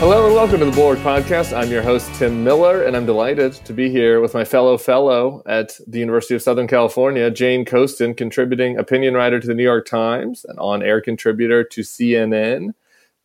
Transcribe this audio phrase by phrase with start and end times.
[0.00, 1.52] Hello and welcome to the Bulwark Podcast.
[1.52, 5.42] I'm your host, Tim Miller, and I'm delighted to be here with my fellow fellow
[5.44, 9.86] at the University of Southern California, Jane Coaston, contributing opinion writer to the New York
[9.86, 12.74] Times and on air contributor to CNN.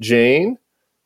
[0.01, 0.57] Jane,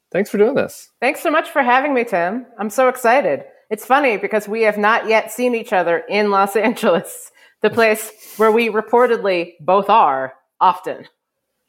[0.10, 0.90] thanks for doing this.
[1.02, 2.46] Thanks so much for having me, Tim.
[2.58, 3.44] I'm so excited.
[3.70, 7.30] It's funny because we have not yet seen each other in Los Angeles,
[7.62, 11.10] the place where we reportedly both are often.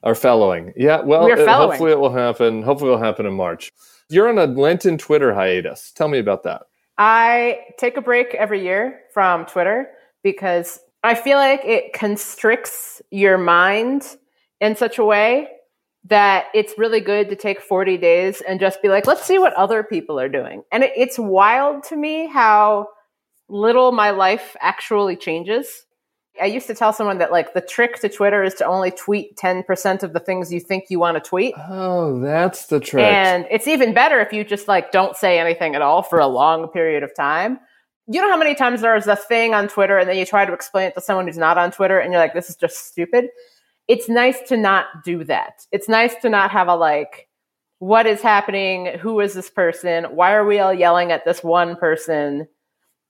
[0.05, 0.73] Are fellowing.
[0.77, 1.71] Yeah, well, uh, fellowing.
[1.71, 2.63] hopefully it will happen.
[2.63, 3.73] Hopefully it will happen in March.
[4.11, 5.93] You're on a Lenten Twitter hiatus.
[5.93, 6.63] Tell me about that.
[6.97, 9.89] I take a break every year from Twitter
[10.23, 14.17] because I feel like it constricts your mind
[14.61, 15.49] in such a way
[16.05, 19.53] that it's really good to take 40 days and just be like, let's see what
[19.55, 20.63] other people are doing.
[20.73, 22.89] And it, it's wild to me how
[23.49, 25.85] little my life actually changes.
[26.41, 29.37] I used to tell someone that like the trick to Twitter is to only tweet
[29.37, 31.55] 10% of the things you think you want to tweet.
[31.69, 33.05] Oh, that's the trick.
[33.05, 36.27] And it's even better if you just like don't say anything at all for a
[36.27, 37.59] long period of time.
[38.07, 40.53] You know how many times there's a thing on Twitter and then you try to
[40.53, 43.27] explain it to someone who's not on Twitter and you're like, this is just stupid.
[43.87, 45.67] It's nice to not do that.
[45.73, 47.29] It's nice to not have a like,
[47.79, 48.99] what is happening?
[48.99, 50.05] Who is this person?
[50.05, 52.49] Why are we all yelling at this one person?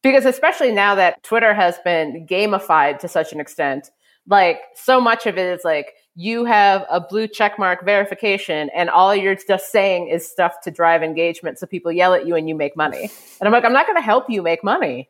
[0.02, 3.90] Because especially now that Twitter has been gamified to such an extent,
[4.26, 9.14] like so much of it is like you have a blue checkmark verification and all
[9.14, 12.54] you're just saying is stuff to drive engagement so people yell at you and you
[12.54, 13.10] make money.
[13.40, 15.08] And I'm like, I'm not going to help you make money.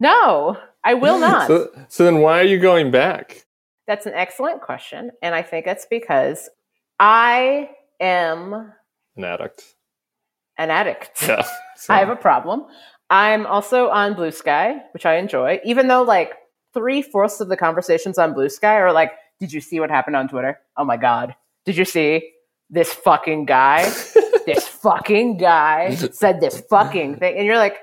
[0.00, 1.46] No, I will not.
[1.48, 3.44] So, so then why are you going back?
[3.86, 5.10] That's an excellent question.
[5.22, 6.48] And I think it's because
[6.98, 8.72] I am
[9.16, 9.74] An addict.
[10.58, 11.22] an addict.
[11.26, 11.42] Yeah.
[11.76, 12.66] So- I have a problem.
[13.10, 16.34] I'm also on Blue Sky, which I enjoy, even though like
[16.72, 20.16] three fourths of the conversations on Blue Sky are like, Did you see what happened
[20.16, 20.60] on Twitter?
[20.76, 21.34] Oh my God.
[21.66, 22.30] Did you see
[22.70, 23.82] this fucking guy?
[24.46, 27.36] this fucking guy said this fucking thing.
[27.36, 27.78] And you're like,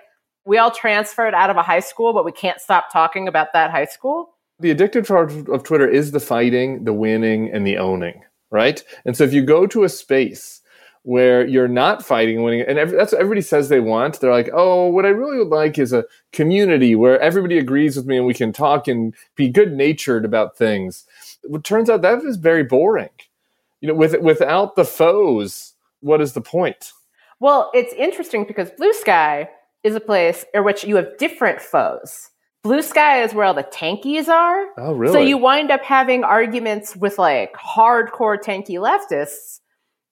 [0.46, 3.70] We all transferred out of a high school, but we can't stop talking about that
[3.70, 4.30] high school.
[4.60, 8.82] the addictive part of Twitter is the fighting, the winning, and the owning, right?
[9.04, 10.62] And so if you go to a space
[11.07, 14.29] where you're not fighting and winning, and ev- that's what everybody says they want, they're
[14.29, 16.03] like, oh, what I really would like is a
[16.34, 20.57] community where everybody agrees with me and we can talk and be good natured about
[20.57, 21.06] things.
[21.44, 23.07] It turns out that is very boring.
[23.79, 26.91] You know, with without the foes, what is the point?
[27.39, 29.50] Well, it's interesting because Blue Sky
[29.85, 32.31] is a place in which you have different foes.
[32.63, 34.66] Blue Sky is where all the tankies are.
[34.78, 35.13] Oh, really?
[35.13, 39.62] So you wind up having arguments with like hardcore tanky leftists,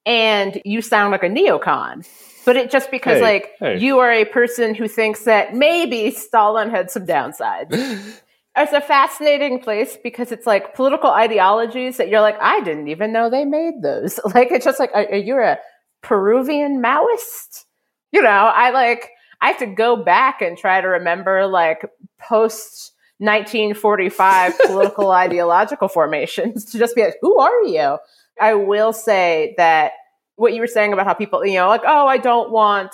[0.06, 2.08] and you sound like a neocon.
[2.46, 3.80] But it just because Hey, like hey.
[3.80, 7.72] you are a person who thinks that maybe Stalin had some downsides.
[8.58, 13.12] it's a fascinating place because it's like political ideologies that you're like, I didn't even
[13.12, 14.20] know they made those.
[14.36, 15.60] Like it's just like, are, are a
[16.02, 17.66] Peruvian Maoist?
[18.12, 19.10] You know, I like
[19.42, 21.90] I have to go back and try to remember like
[22.20, 27.98] post 1945 political ideological formations to just be like, who are you?
[28.40, 29.94] I will say that
[30.36, 32.92] what you were saying about how people, you know, like, oh, I don't want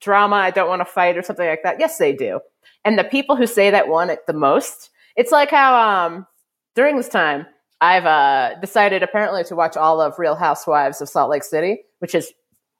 [0.00, 1.80] drama, I don't want to fight or something like that.
[1.80, 2.40] Yes, they do.
[2.84, 6.26] And the people who say that want it the most, it's like how um,
[6.74, 7.46] during this time,
[7.80, 12.14] I've uh, decided apparently to watch all of Real Housewives of Salt Lake City, which
[12.14, 12.32] is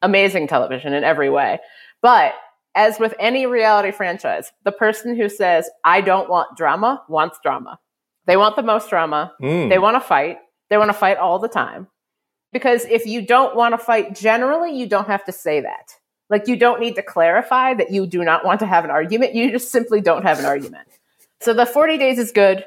[0.03, 1.59] amazing television in every way.
[2.03, 2.35] But
[2.75, 7.79] as with any reality franchise, the person who says, I don't want drama wants drama.
[8.27, 9.33] They want the most drama.
[9.43, 9.69] Mm.
[9.69, 10.39] They want to fight.
[10.71, 11.89] They want to fight all the time.
[12.53, 15.95] Because if you don't want to fight generally, you don't have to say that.
[16.31, 19.35] Like, you don't need to clarify that you do not want to have an argument.
[19.35, 20.89] You just simply don't have an argument.
[21.41, 22.65] So the 40 days is good.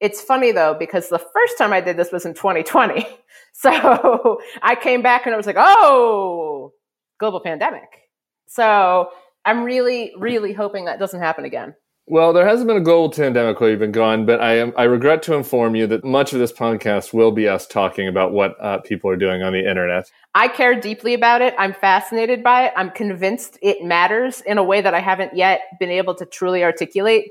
[0.00, 3.06] It's funny though, because the first time I did this was in 2020.
[3.52, 6.72] So I came back and it was like, oh,
[7.18, 8.08] global pandemic.
[8.46, 9.10] So
[9.44, 11.74] I'm really, really hoping that doesn't happen again.
[12.10, 14.82] Well, there hasn't been a global pandemic while you've been gone, but I am I
[14.82, 18.56] regret to inform you that much of this podcast will be us talking about what
[18.60, 20.10] uh, people are doing on the internet.
[20.34, 21.54] I care deeply about it.
[21.56, 22.72] I'm fascinated by it.
[22.76, 26.64] I'm convinced it matters in a way that I haven't yet been able to truly
[26.64, 27.30] articulate.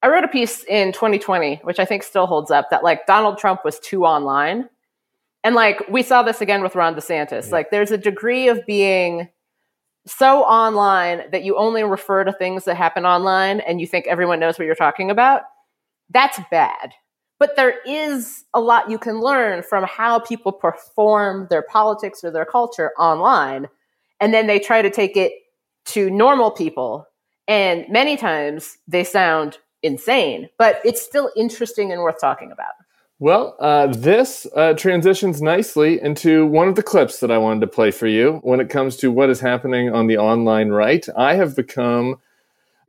[0.00, 3.36] I wrote a piece in 2020, which I think still holds up, that like Donald
[3.36, 4.68] Trump was too online.
[5.42, 7.50] And like we saw this again with Ron DeSantis.
[7.50, 9.28] Like there's a degree of being
[10.10, 14.40] so online that you only refer to things that happen online and you think everyone
[14.40, 15.42] knows what you're talking about.
[16.10, 16.92] That's bad.
[17.38, 22.30] But there is a lot you can learn from how people perform their politics or
[22.30, 23.68] their culture online.
[24.20, 25.32] And then they try to take it
[25.86, 27.06] to normal people.
[27.48, 32.74] And many times they sound insane, but it's still interesting and worth talking about.
[33.22, 37.66] Well, uh, this uh, transitions nicely into one of the clips that I wanted to
[37.66, 41.06] play for you when it comes to what is happening on the online right.
[41.14, 42.16] I have become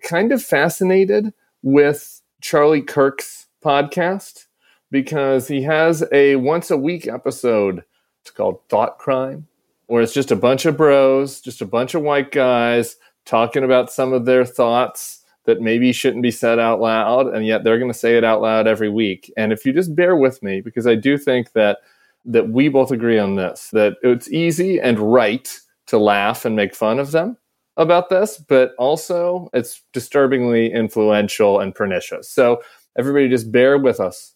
[0.02, 4.46] kind of fascinated with Charlie Kirk's podcast
[4.90, 7.84] because he has a once a week episode.
[8.22, 9.48] It's called Thought Crime,
[9.88, 12.96] where it's just a bunch of bros, just a bunch of white guys
[13.26, 17.64] talking about some of their thoughts that maybe shouldn't be said out loud, and yet
[17.64, 19.32] they're going to say it out loud every week.
[19.38, 21.80] And if you just bear with me, because I do think that
[22.26, 26.76] that we both agree on this, that it's easy and right to laugh and make
[26.76, 27.36] fun of them
[27.78, 32.30] about this, but also it's disturbingly influential and pernicious.
[32.30, 32.62] So
[32.98, 34.31] everybody just bear with us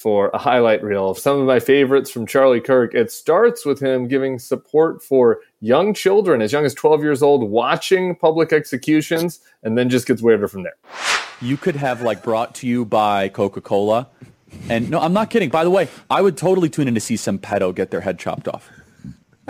[0.00, 2.94] for a highlight reel of some of my favorites from Charlie Kirk.
[2.94, 7.50] It starts with him giving support for young children as young as 12 years old
[7.50, 10.76] watching public executions and then just gets weirder from there.
[11.42, 14.08] You could have like brought to you by Coca-Cola.
[14.70, 15.50] And no, I'm not kidding.
[15.50, 18.18] By the way, I would totally tune in to see some pedo get their head
[18.18, 18.70] chopped off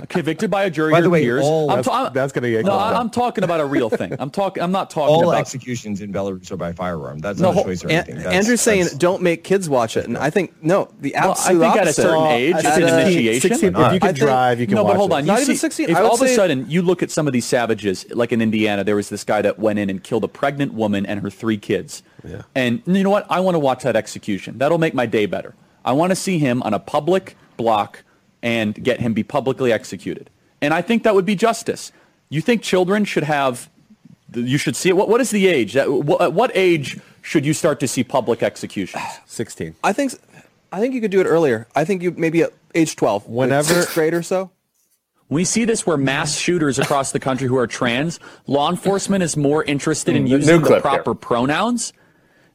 [0.09, 0.93] convicted by a jury.
[0.93, 1.43] By the way, peers.
[1.45, 2.97] all- I'm That's, ta- that's going to get no, I- out.
[2.97, 4.15] I'm talking about a real thing.
[4.19, 4.63] I'm talking.
[4.63, 5.39] I'm not talking All about.
[5.41, 7.19] executions in Belarus are by firearm.
[7.19, 8.17] That's No, not a choice or An- anything.
[8.17, 11.69] That's- Andrew's saying don't make kids watch it, and I think no, the absolute Well,
[11.69, 13.49] I absolute think at a certain age, it's an initiation.
[13.51, 15.15] 16, if you I can think- drive, you can no, watch but hold it.
[15.15, 15.27] on.
[15.27, 15.91] Not you even 16.
[15.91, 18.33] If I would all of a sudden you look at some of these savages, like
[18.33, 21.21] in Indiana, there was this guy that went in and killed a pregnant woman and
[21.21, 22.03] her three kids.
[22.27, 22.43] Yeah.
[22.55, 23.27] And you know what?
[23.31, 24.59] I want to watch that execution.
[24.59, 25.55] That'll make my day better.
[25.85, 28.03] I want to see him on a public block
[28.43, 30.31] and get him be publicly executed.
[30.63, 31.93] And I think that would be justice.
[32.29, 33.71] You think children should have?
[34.35, 34.97] You should see it.
[34.97, 35.73] What, what is the age?
[35.73, 39.03] That, what, at what age should you start to see public executions?
[39.27, 39.75] 16.
[39.83, 40.13] I think
[40.73, 41.67] I think you could do it earlier.
[41.75, 44.51] I think you maybe at age twelve, like Whenever- sixth grade or so.
[45.29, 49.37] We see this where mass shooters across the country who are trans, law enforcement is
[49.37, 51.15] more interested in mm, using the proper here.
[51.15, 51.93] pronouns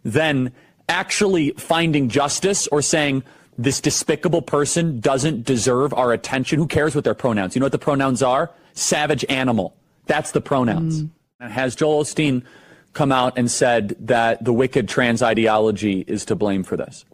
[0.03, 0.51] than
[0.89, 3.23] actually finding justice or saying
[3.57, 6.59] this despicable person doesn't deserve our attention.
[6.59, 7.55] Who cares what their pronouns?
[7.55, 8.51] You know what the pronouns are?
[8.73, 9.75] Savage animal.
[10.07, 11.03] That's the pronouns.
[11.39, 12.43] And Has Joel Osteen
[12.93, 17.05] come out and said that the wicked trans ideology is to blame for this?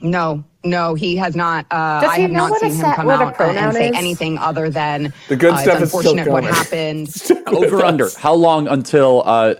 [0.00, 1.64] No, no, he has not.
[1.70, 3.88] Uh, Does I have know not what seen a him come what out and- say
[3.90, 3.96] is?
[3.96, 7.06] anything other than The good uh, stuff it's is still unfortunate what coming.
[7.06, 7.46] happened.
[7.46, 8.08] Over under.
[8.18, 9.54] How long until uh,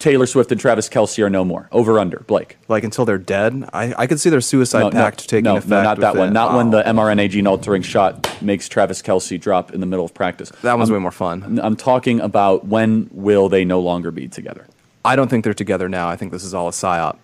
[0.00, 1.68] Taylor Swift and Travis Kelce are no more?
[1.70, 2.20] Over under.
[2.26, 2.56] Blake.
[2.68, 3.68] Like until they're dead.
[3.72, 5.68] I, I could see their suicide pact taking no, effect.
[5.68, 6.30] No, not that one.
[6.30, 6.32] it.
[6.32, 10.14] Not when the mRNA gene altering shot makes Travis Kelce drop in the middle of
[10.14, 10.50] practice.
[10.62, 11.60] That one's I'm, way more fun.
[11.62, 14.66] I'm talking about when will they no longer be together?
[15.04, 16.08] I don't think they're together now.
[16.08, 17.18] I think this is all a psyop.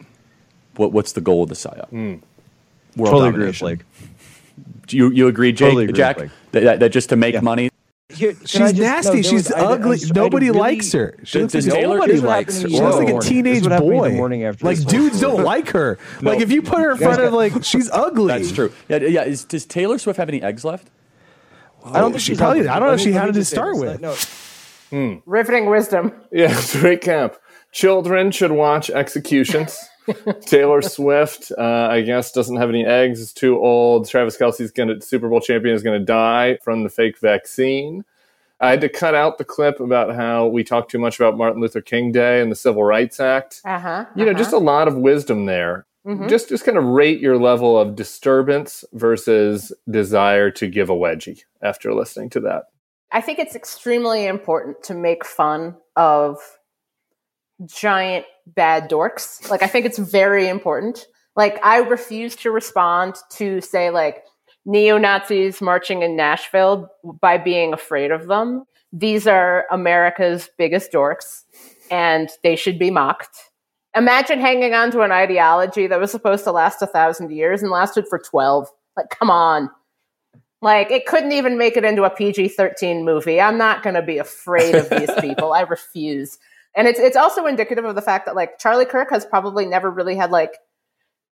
[0.77, 1.89] What, what's the goal of the psyop?
[1.89, 2.17] Hmm.
[2.97, 3.67] World Totally agree with domination.
[3.67, 4.87] Blake.
[4.87, 6.31] Do you, you agree, Jake, Totally agree with Jack, Blake.
[6.53, 7.41] that, that, that just to make Yeah.
[7.41, 7.71] money?
[8.17, 9.13] Here, She's just- no, nasty.
[9.15, 9.89] there She's was- I- I ugly.
[9.91, 11.15] was- I Nobody really- likes her.
[11.25, 12.69] She Does- looks does like Taylor- nobody likes her.
[12.69, 14.17] She looks like a teenage Here's what happened to me boy.
[14.17, 15.99] morning after like dudes don't like her.
[16.23, 18.29] Like if you put her in front of like she's ugly.
[18.29, 18.73] That's true.
[18.89, 19.25] Yeah, yeah.
[19.25, 20.89] Is, does Taylor Swift have any eggs left?
[21.85, 22.69] I don't think She probably- ugly.
[22.71, 23.81] I don't know Let if me- she let had me it to start this.
[24.01, 24.89] with.
[24.91, 24.97] Hmm.
[25.13, 26.13] No, Riveting wisdom.
[26.33, 27.37] Yeah, it's a great camp.
[27.73, 29.77] Children should watch executions.
[30.43, 33.21] Taylor Swift, uh, I guess, doesn't have any eggs.
[33.21, 34.09] Is too old.
[34.09, 38.05] Travis Kelce's gonna Super Bowl champion is gonna die from the fake vaccine.
[38.61, 41.61] I had to cut out the clip about how we talk too much about Martin
[41.61, 43.61] Luther King Day and the Civil Rights Act.
[43.65, 44.05] Uh huh.
[44.15, 45.87] You know, just a lot of wisdom there.
[46.07, 46.29] Mm-hmm.
[46.29, 51.43] Just just kind of rate your level of disturbance versus desire to give a wedgie
[51.63, 52.67] after listening to that.
[53.13, 56.39] I think it's extremely important to make fun of
[57.65, 59.49] giant bad dorks.
[59.51, 61.07] Like, I think it's very important.
[61.35, 64.25] Like, I refuse to respond to, say, like,
[64.65, 66.89] neo Nazis marching in Nashville
[67.21, 68.65] by being afraid of them.
[68.93, 71.43] These are America's biggest dorks,
[71.91, 73.37] and they should be mocked.
[73.95, 77.71] Imagine hanging on to an ideology that was supposed to last a thousand years and
[77.71, 78.69] lasted for 12.
[78.97, 79.71] Like, come on.
[80.63, 83.41] Like it couldn't even make it into a PG thirteen movie.
[83.41, 85.53] I'm not going to be afraid of these people.
[85.53, 86.39] I refuse.
[86.77, 89.91] And it's it's also indicative of the fact that like Charlie Kirk has probably never
[89.91, 90.59] really had like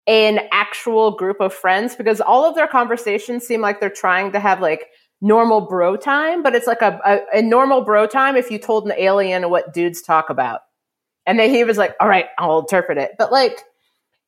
[0.07, 4.41] an actual group of friends because all of their conversations seem like they're trying to
[4.41, 4.89] have like
[5.21, 8.87] normal bro time, but it's like a, a, a normal bro time if you told
[8.87, 10.61] an alien what dudes talk about.
[11.27, 13.13] And then he was like, all right, I'll interpret it.
[13.19, 13.63] But like,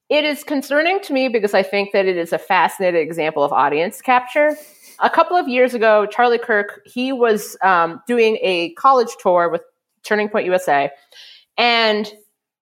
[0.08, 3.52] it is concerning to me because I think that it is a fascinating example of
[3.52, 4.56] audience capture.
[5.00, 9.62] A couple of years ago, Charlie Kirk, he was um, doing a college tour with
[10.06, 10.90] Turning Point USA.
[11.58, 12.10] And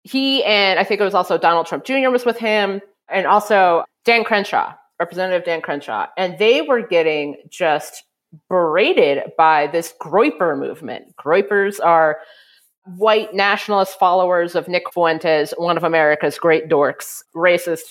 [0.04, 2.10] he and I think it was also Donald Trump Jr.
[2.10, 6.08] was with him, and also Dan Crenshaw, Representative Dan Crenshaw.
[6.18, 8.04] And they were getting just
[8.50, 11.16] berated by this Groyper movement.
[11.16, 12.20] Groypers are
[12.98, 17.84] white nationalist followers of Nick Fuentes, one of America's great dorks, racist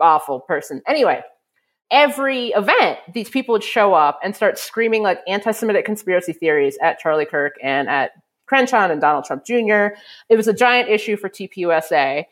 [0.00, 0.82] awful person.
[0.86, 1.22] Anyway,
[1.90, 6.76] every event, these people would show up and start screaming like anti Semitic conspiracy theories
[6.82, 8.12] at Charlie Kirk and at
[8.54, 9.96] Crenshaw and Donald Trump Jr.
[10.28, 12.24] It was a giant issue for TPUSA.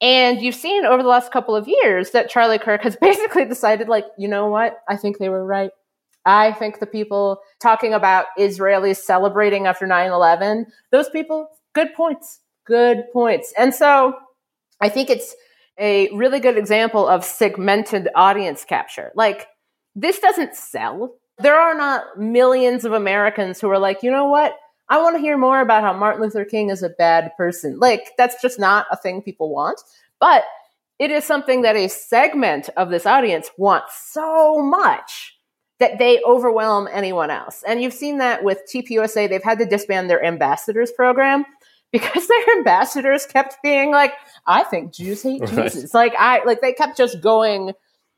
[0.00, 3.88] And you've seen over the last couple of years that Charlie Kirk has basically decided,
[3.88, 4.82] like, you know what?
[4.88, 5.70] I think they were right.
[6.26, 12.40] I think the people talking about Israelis celebrating after 9 11, those people, good points,
[12.66, 13.54] good points.
[13.56, 14.14] And so
[14.80, 15.32] I think it's
[15.78, 19.12] a really good example of segmented audience capture.
[19.14, 19.46] Like,
[19.94, 21.14] this doesn't sell.
[21.38, 24.56] There are not millions of Americans who are like, you know what?
[24.92, 27.78] I want to hear more about how Martin Luther King is a bad person.
[27.78, 29.80] Like, that's just not a thing people want.
[30.20, 30.44] But
[30.98, 35.38] it is something that a segment of this audience wants so much
[35.78, 37.64] that they overwhelm anyone else.
[37.66, 39.30] And you've seen that with TPUSA.
[39.30, 41.46] They've had to disband their ambassadors program
[41.90, 44.12] because their ambassadors kept being like,
[44.46, 45.72] I think Jews hate Right.
[45.72, 45.94] Jesus.
[45.94, 47.72] Like I like they kept just going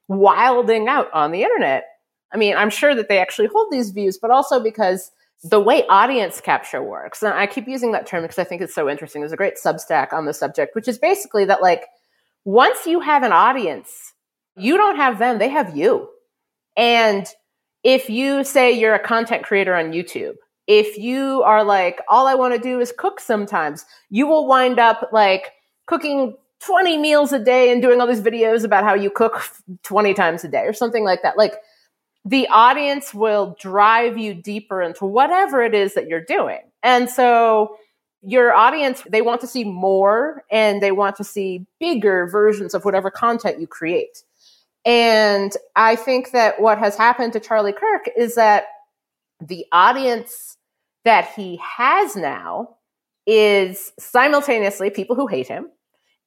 [0.08, 1.84] wilding out on the internet.
[2.32, 5.12] I mean, I'm sure that they actually hold these views, but also because
[5.42, 8.74] the way audience capture works, and I keep using that term because I think it's
[8.74, 9.20] so interesting.
[9.20, 11.86] There's a great Substack on the subject, which is basically that like
[12.44, 14.12] once you have an audience,
[14.56, 16.08] you don't have them, they have you.
[16.76, 17.26] And
[17.82, 20.34] if you say you're a content creator on YouTube,
[20.66, 24.78] if you are like, all I want to do is cook sometimes, you will wind
[24.78, 25.52] up like
[25.86, 29.42] cooking 20 meals a day and doing all these videos about how you cook
[29.82, 31.36] 20 times a day or something like that.
[31.36, 31.56] Like
[32.24, 36.60] the audience will drive you deeper into whatever it is that you're doing.
[36.82, 37.76] And so
[38.22, 42.84] your audience, they want to see more and they want to see bigger versions of
[42.84, 44.22] whatever content you create.
[44.86, 48.64] And I think that what has happened to Charlie Kirk is that
[49.40, 50.56] the audience
[51.04, 52.76] that he has now
[53.26, 55.70] is simultaneously people who hate him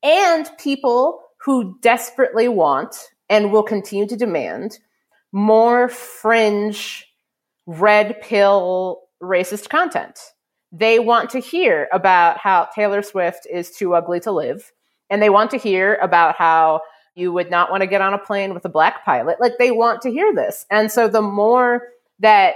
[0.04, 2.96] and people who desperately want
[3.30, 4.80] and will continue to demand
[5.32, 7.06] more fringe,
[7.66, 10.20] red pill, racist content.
[10.72, 14.72] They want to hear about how Taylor Swift is too ugly to live,
[15.10, 16.82] and they want to hear about how
[17.16, 19.40] you would not want to get on a plane with a black pilot.
[19.40, 20.66] Like they want to hear this.
[20.70, 21.88] And so the more
[22.20, 22.54] that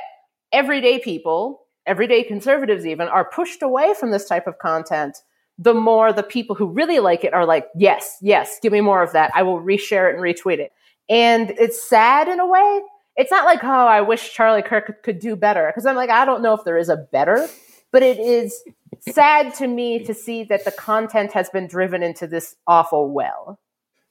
[0.51, 5.17] everyday people, everyday conservatives even, are pushed away from this type of content,
[5.57, 9.01] the more the people who really like it are like, yes, yes, give me more
[9.01, 9.31] of that.
[9.33, 10.71] I will reshare it and retweet it.
[11.11, 12.81] And it's sad in a way.
[13.17, 15.67] It's not like, oh, I wish Charlie Kirk could do better.
[15.67, 17.49] Because I'm like, I don't know if there is a better,
[17.91, 18.63] but it is
[19.01, 23.59] sad to me to see that the content has been driven into this awful well.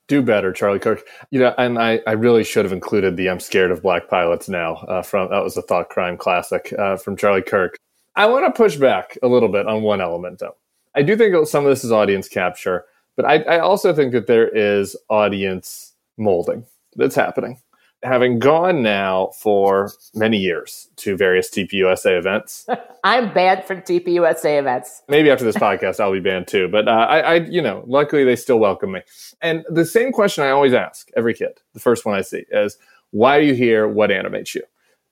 [0.08, 1.06] Do better, Charlie Kirk.
[1.30, 4.48] You know, and I, I really should have included the "I'm scared of black pilots
[4.48, 7.78] now" uh, from that was a thought crime classic uh, from Charlie Kirk.
[8.16, 10.56] I want to push back a little bit on one element, though.
[10.94, 12.84] I do think some of this is audience capture,
[13.16, 16.66] but I, I also think that there is audience molding
[16.96, 17.58] that's happening.
[18.02, 22.66] Having gone now for many years to various TPUSA events,
[23.04, 25.02] I'm banned from TPUSA events.
[25.08, 26.66] maybe after this podcast I'll be banned too.
[26.68, 29.02] But uh, I, I, you know, luckily they still welcome me.
[29.42, 32.78] And the same question I always ask every kid, the first one I see is,
[33.10, 33.86] "Why are you here?
[33.86, 34.62] What animates you?"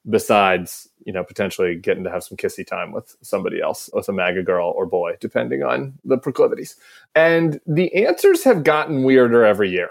[0.09, 4.12] Besides, you know, potentially getting to have some kissy time with somebody else, with a
[4.12, 6.76] MAGA girl or boy, depending on the proclivities.
[7.14, 9.90] And the answers have gotten weirder every year.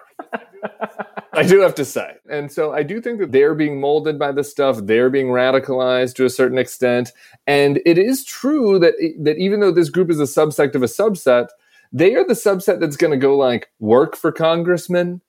[1.33, 2.15] I do have to say.
[2.29, 4.79] And so I do think that they're being molded by this stuff.
[4.81, 7.11] They're being radicalized to a certain extent.
[7.45, 10.87] And it is true that, that even though this group is a subsect of a
[10.87, 11.49] subset,
[11.91, 15.21] they are the subset that's going to go like work for congressmen,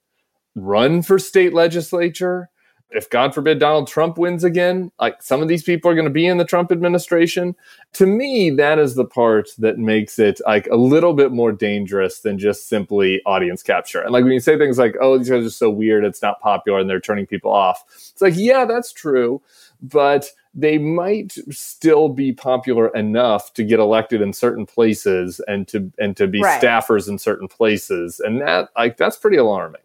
[0.55, 2.49] run for state legislature.
[2.91, 6.11] If God forbid Donald Trump wins again, like some of these people are going to
[6.11, 7.55] be in the Trump administration.
[7.93, 12.21] To me, that is the part that makes it like a little bit more dangerous
[12.21, 14.01] than just simply audience capture.
[14.01, 16.41] And like when you say things like, oh, these guys are so weird, it's not
[16.41, 19.41] popular, and they're turning people off, it's like, yeah, that's true.
[19.81, 25.91] But they might still be popular enough to get elected in certain places and to
[25.99, 26.61] and to be Right.
[26.61, 28.19] staffers in certain places.
[28.19, 29.81] And that like that's pretty alarming.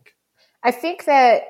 [0.63, 1.43] I think that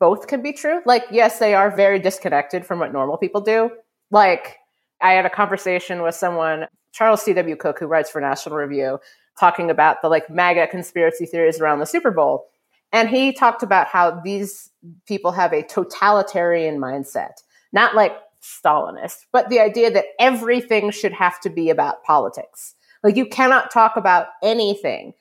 [0.00, 0.80] both can be true.
[0.86, 3.70] Like, yes, they are very disconnected from what normal people do.
[4.10, 4.56] Like,
[5.00, 7.56] I had a conversation with someone, Charles C.W.
[7.56, 8.98] Cooke, who writes for National Review,
[9.38, 12.46] talking about the like MAGA conspiracy theories around the Super Bowl.
[12.92, 14.70] And he talked about how these
[15.06, 21.40] people have a totalitarian mindset, not like Stalinist, but the idea that everything should have
[21.40, 22.74] to be about politics.
[23.02, 25.14] Like, you cannot talk about anything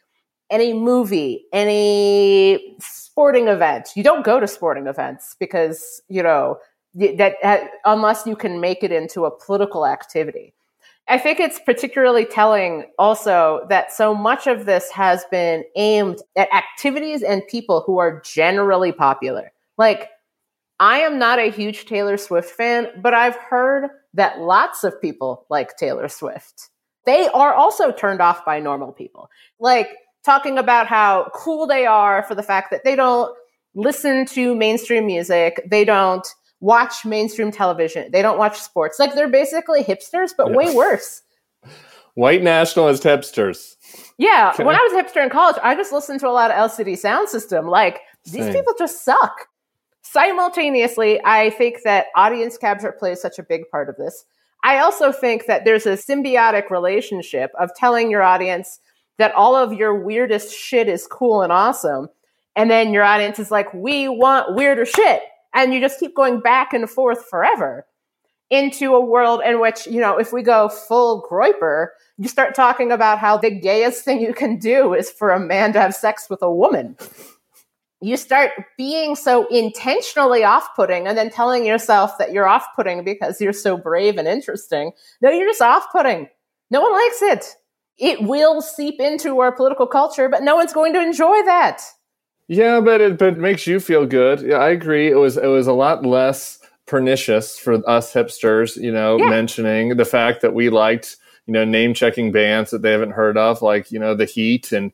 [0.49, 3.89] any movie, any sporting event.
[3.95, 6.57] You don't go to sporting events because, you know,
[6.95, 7.35] that
[7.85, 10.53] unless you can make it into a political activity.
[11.09, 16.53] I think it's particularly telling also that so much of this has been aimed at
[16.53, 19.53] activities and people who are generally popular.
[19.77, 20.09] Like,
[20.79, 25.45] I am not a huge Taylor Swift fan, but I've heard that lots of people
[25.49, 26.69] like Taylor Swift.
[27.05, 29.29] They are also turned off by normal people.
[29.59, 29.95] Like,
[30.27, 33.33] talking about how cool they are for the fact that they don't
[33.73, 36.27] listen to mainstream music, they don't
[36.59, 38.11] watch mainstream television.
[38.11, 38.99] They don't watch sports.
[38.99, 40.55] Like they're basically hipsters, but yeah.
[40.55, 41.21] way worse.
[42.15, 43.75] White nationalist hipsters.
[44.17, 44.51] Yeah.
[44.53, 44.65] Okay.
[44.65, 46.93] When I was a hipster in college, I just listened to a lot of LCD
[46.93, 47.69] Soundsystem.
[47.69, 48.53] Like these Same.
[48.53, 49.47] people just suck.
[50.01, 54.25] Simultaneously, I think that audience capture plays such a big part of this.
[54.63, 58.79] I also think that there's a symbiotic relationship of telling your audience
[59.17, 62.09] that all of your weirdest shit is cool and awesome.
[62.55, 65.21] And then your audience is like, we want weirder shit
[65.53, 67.85] and you just keep going back and forth forever
[68.49, 72.91] into a world in which, you know, if we go full Groyper, you start talking
[72.91, 76.29] about how the gayest thing you can do is for a man to have sex
[76.29, 76.95] with a woman.
[77.99, 83.03] You start being so intentionally off putting and then telling yourself that you're off putting
[83.03, 84.91] because you're so brave and interesting.
[85.21, 86.29] No, you're just off putting.
[86.69, 87.55] No one likes it.
[87.97, 91.81] It will seep into our political culture, but no one's going to enjoy that.
[92.47, 94.41] Yeah, but it but it makes you feel good.
[94.41, 95.09] Yeah, I agree.
[95.09, 99.29] It was it was a lot less pernicious for us hipsters, you know, yeah.
[99.29, 103.37] mentioning the fact that we liked, you know, name checking bands that they haven't heard
[103.37, 104.91] of, like, you know, The Heat and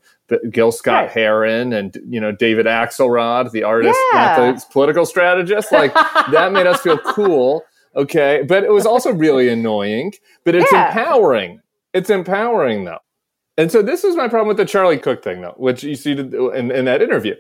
[0.50, 1.12] Gil Scott right.
[1.12, 4.36] Heron and, you know, David Axelrod, the artist, yeah.
[4.38, 5.72] not the political strategist.
[5.72, 5.94] Like,
[6.32, 7.64] that made us feel cool.
[7.96, 8.44] Okay.
[8.48, 10.88] But it was also really annoying, but it's yeah.
[10.88, 11.62] empowering.
[11.94, 13.00] It's empowering, though.
[13.58, 16.14] And so this is my problem with the Charlie Cooke thing, though, which you see
[16.14, 17.36] in, in that interview,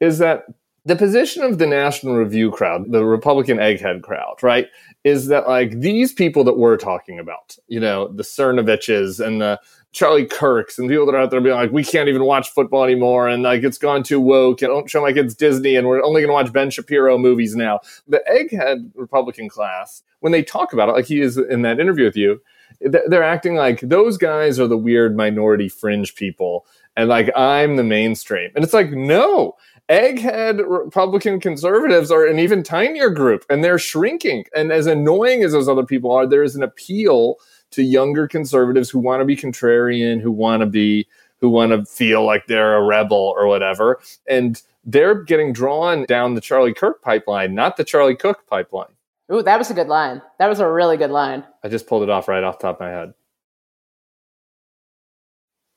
[0.00, 0.44] is that
[0.86, 4.68] the position of the National Review crowd, the Republican egghead crowd, right,
[5.04, 9.60] is that like these people that we're talking about, you know, the Cernoviches and the
[9.92, 12.84] Charlie Kirks and people that are out there being like, we can't even watch football
[12.84, 16.02] anymore, and like it's gone too woke, and don't show my kids Disney, and we're
[16.02, 17.80] only going to watch Ben Shapiro movies now.
[18.06, 22.04] The egghead Republican class, when they talk about it, like he is in that interview
[22.06, 22.40] with you,
[22.80, 27.84] they're acting like those guys are the weird minority fringe people and like I'm the
[27.84, 28.50] mainstream.
[28.54, 29.56] And it's like, no,
[29.88, 34.44] egghead Republican conservatives are an even tinier group and they're shrinking.
[34.54, 37.36] And as annoying as those other people are, there is an appeal
[37.70, 41.06] to younger conservatives who want to be contrarian, who want to be,
[41.40, 44.00] who want to feel like they're a rebel or whatever.
[44.26, 48.88] And they're getting drawn down the Charlie Kirk pipeline, not the Charlie Cooke pipeline.
[49.32, 50.22] Ooh, that was a good line.
[50.38, 51.44] That was a really good line.
[51.62, 53.12] I just pulled it off right off top of my head.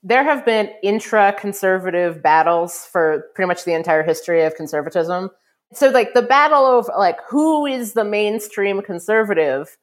[0.04, 5.30] There have been intra conservative battles for pretty much the entire history of conservatism.
[5.74, 9.78] So, like, the battle of, like, who is the mainstream conservative,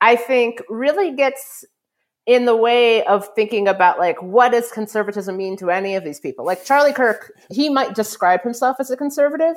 [0.00, 1.64] I think really gets
[2.26, 6.20] in the way of thinking about, like, what does conservatism mean to any of these
[6.20, 6.44] people?
[6.44, 9.56] Like, Charlie Kirk, he might describe himself as a conservative,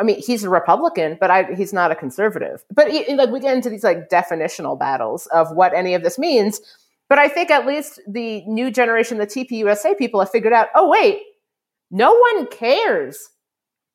[0.00, 2.64] I mean, he's a Republican, but I, he's not a conservative.
[2.74, 6.18] But he, like we get into these like definitional battles of what any of this
[6.18, 6.60] means.
[7.08, 10.68] But I think at least the new generation, the TPUSA people, have figured out.
[10.74, 11.22] Oh wait,
[11.90, 13.28] no one cares.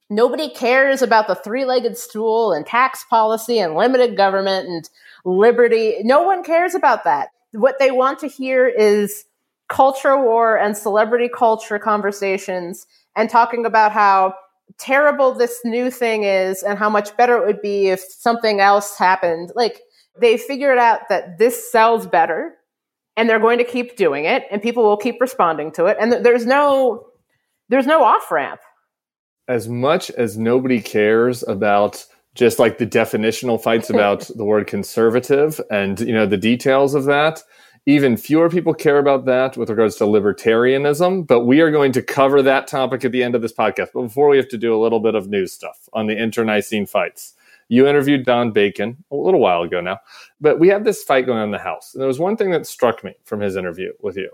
[0.10, 4.90] Nobody cares about the three-legged stool and tax policy and limited government and
[5.26, 5.96] liberty.
[6.04, 7.30] No one cares about that.
[7.54, 9.26] What they want to hear is
[9.68, 14.36] culture war and celebrity culture conversations and talking about how
[14.78, 18.98] terrible this new thing is and how much better it would be if something else
[18.98, 19.52] happened.
[19.56, 19.82] Like
[20.20, 22.56] they figured out that this sells better
[23.18, 26.12] and they're going to keep doing it and people will keep responding to it and
[26.12, 27.06] there's no
[27.70, 28.62] there's no off ramp.
[29.48, 35.62] As much as nobody cares about just like the definitional fights about the word conservative
[35.72, 37.42] and you know the details of that
[37.86, 42.02] even fewer people care about that with regards to libertarianism, but we are going to
[42.02, 43.90] cover that topic at the end of this podcast.
[43.94, 46.88] But before we have to do a little bit of news stuff on the internecine
[46.88, 47.34] fights.
[47.68, 50.00] You interviewed Don Bacon a little while ago now,
[50.40, 51.94] but we have this fight going on in the House.
[51.94, 54.32] And there was one thing that struck me from his interview with you,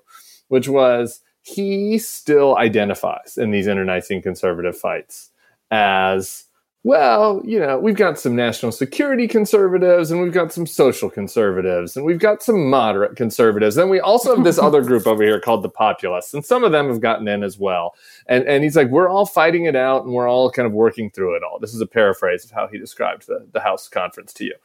[0.49, 5.31] which was he still identifies in these internecine conservative fights
[5.71, 6.45] as
[6.83, 11.95] well, you know, we've got some national security conservatives and we've got some social conservatives
[11.95, 13.77] and we've got some moderate conservatives.
[13.77, 16.33] And we also have this other group over here called the populists.
[16.33, 17.93] And some of them have gotten in as well.
[18.25, 21.11] And, and he's like, we're all fighting it out and we're all kind of working
[21.11, 21.59] through it all.
[21.59, 24.55] This is a paraphrase of how he described the, the House conference to you.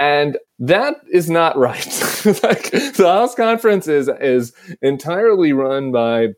[0.00, 1.86] And that is not right.
[2.42, 6.30] like the House conference is, is entirely run by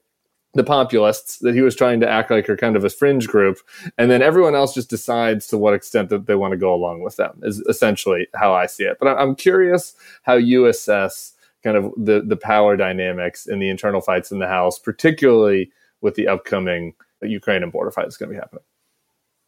[0.57, 3.59] the populists that he was trying to act like are kind of a fringe group
[3.99, 7.03] and then everyone else just decides to what extent that they want to go along
[7.03, 11.35] with them is essentially how i see it but i'm curious how you assess
[11.67, 16.15] kind of the the power dynamics and the internal fights in the House, particularly with
[16.15, 18.63] the upcoming Ukraine and border fight that's going to be happening.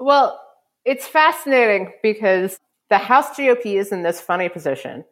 [0.01, 0.41] Well,
[0.85, 2.59] it's fascinating because
[2.91, 5.05] the House GOP is in this funny position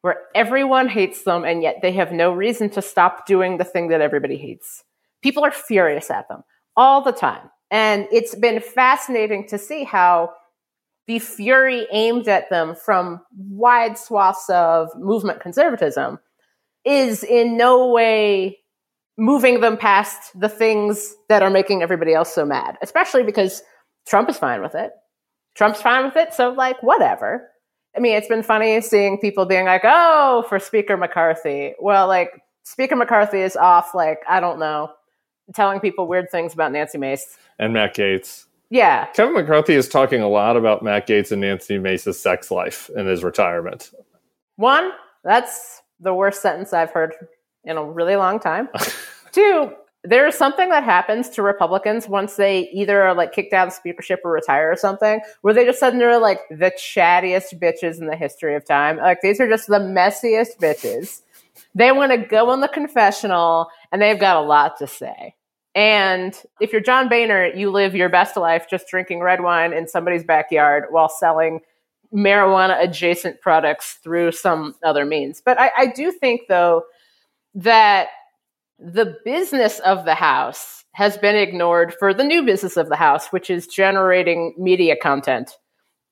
[0.00, 3.88] where everyone hates them and yet they have no reason to stop doing the thing
[3.88, 4.82] that everybody hates.
[5.22, 6.42] People are furious at them
[6.76, 7.50] all the time.
[7.70, 10.30] And it's been fascinating to see how
[11.06, 16.18] the fury aimed at them from wide swaths of movement conservatism
[16.84, 18.58] is in no way
[19.18, 23.62] moving them past the things that are making everybody else so mad, especially because
[24.06, 24.92] Trump is fine with it.
[25.54, 27.48] Trump's fine with it, so like whatever.
[27.96, 32.30] I mean, it's been funny seeing people being like, "Oh, for Speaker McCarthy." Well, like
[32.62, 34.90] Speaker McCarthy is off like, I don't know,
[35.54, 38.46] telling people weird things about Nancy Mace and Matt Gaetz.
[38.70, 39.06] Yeah.
[39.06, 43.06] Kevin McCarthy is talking a lot about Matt Gaetz and Nancy Mace's sex life in
[43.06, 43.92] his retirement.
[44.56, 44.92] One,
[45.24, 47.14] that's the worst sentence I've heard
[47.64, 48.68] in a really long time.
[49.32, 53.72] Two, there's something that happens to Republicans once they either are like kicked out of
[53.72, 57.98] the speakership or retire or something, where they just suddenly are like the chattiest bitches
[57.98, 58.96] in the history of time.
[58.96, 61.22] Like these are just the messiest bitches.
[61.74, 65.34] They want to go in the confessional and they've got a lot to say.
[65.74, 69.86] And if you're John Boehner, you live your best life just drinking red wine in
[69.86, 71.60] somebody's backyard while selling
[72.12, 75.40] marijuana adjacent products through some other means.
[75.40, 76.82] But I, I do think, though,
[77.54, 78.08] that
[78.78, 83.28] the business of the house has been ignored for the new business of the house,
[83.28, 85.52] which is generating media content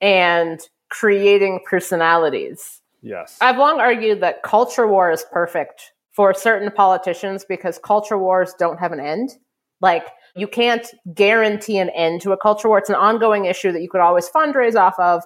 [0.01, 2.81] and creating personalities.
[3.03, 3.38] Yes.
[3.40, 8.79] I've long argued that culture war is perfect for certain politicians because culture wars don't
[8.79, 9.37] have an end.
[9.80, 12.78] Like, you can't guarantee an end to a culture war.
[12.78, 15.22] It's an ongoing issue that you could always fundraise off of.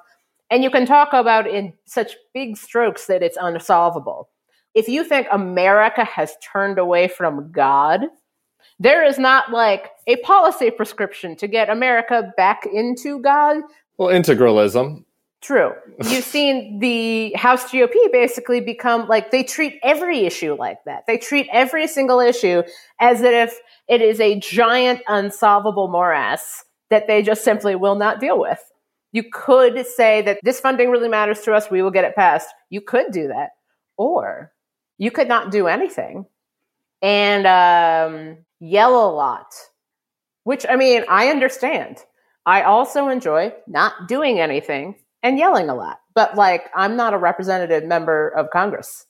[0.51, 4.29] And you can talk about in such big strokes that it's unsolvable
[4.75, 8.03] if you think America has turned away from God,
[8.79, 13.59] there is not like a policy prescription to get America back into God.
[13.99, 15.05] Well, integralism.
[15.43, 15.75] True.
[16.09, 21.05] You've seen the House GOP basically become like they treat every issue like that.
[21.07, 22.63] They treat every single issue
[23.01, 28.39] as if it is a giant unsolvable morass that they just simply will not deal
[28.39, 28.61] with.
[29.11, 32.49] You could say that this funding really matters to us, we will get it passed.
[32.71, 33.51] You could do that.
[33.97, 34.53] Or
[34.97, 36.25] you could not do anything
[37.03, 39.53] and um, yell a lot,
[40.45, 41.99] which I mean, I understand.
[42.47, 47.19] I also enjoy not doing anything and yelling a lot, but like, I'm not a
[47.19, 49.07] representative member of Congress.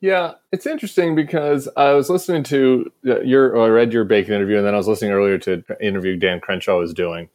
[0.00, 4.56] Yeah, it's interesting because I was listening to uh, your, I read your Bacon interview,
[4.56, 7.28] and then I was listening earlier to an interview Dan Crenshaw was doing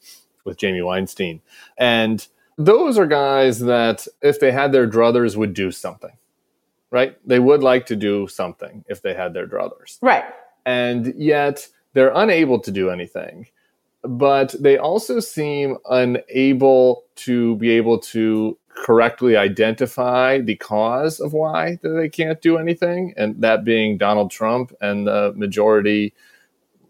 [0.43, 1.41] with Jamie Weinstein.
[1.77, 6.17] And those are guys that, if they had their druthers, would do something
[6.91, 7.17] right?
[7.27, 9.97] They would like to do something if they had their druthers.
[10.01, 10.25] Right.
[10.65, 13.47] And yet they're unable to do anything.
[14.03, 21.79] But they also seem unable to be able to correctly identify the cause of why
[21.81, 26.13] they can't do anything, and that being Donald Trump and the majority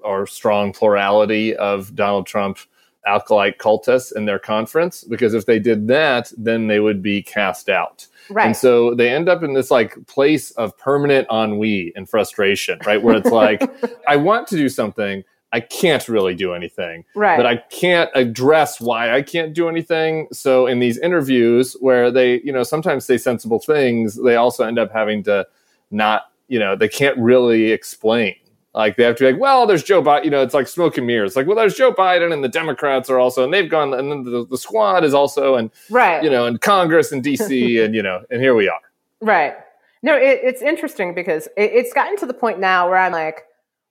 [0.01, 2.59] or strong plurality of Donald Trump
[3.05, 5.03] acolyte cultists in their conference.
[5.03, 8.07] Because if they did that, then they would be cast out.
[8.29, 8.47] Right.
[8.47, 13.01] And so they end up in this like place of permanent ennui and frustration, right?
[13.01, 13.61] Where it's like,
[14.07, 17.05] I want to do something, I can't really do anything.
[17.15, 17.37] Right.
[17.37, 20.27] But I can't address why I can't do anything.
[20.31, 24.77] So in these interviews where they, you know, sometimes say sensible things, they also end
[24.77, 25.47] up having to
[25.89, 28.35] not, you know, they can't really explain
[28.77, 30.25] like they have to be like, well, there's Joe Biden.
[30.25, 31.35] You know, it's like smoke and mirrors.
[31.35, 34.23] Like, well, there's Joe Biden, and the Democrats are also, and they've gone, and then
[34.23, 38.03] the, the squad is also, and right, you know, and Congress and DC, and you
[38.03, 38.79] know, and here we are.
[39.19, 39.55] Right.
[40.03, 43.45] No, it, it's interesting because it, it's gotten to the point now where I'm like,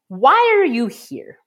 [0.06, 1.38] why are you here?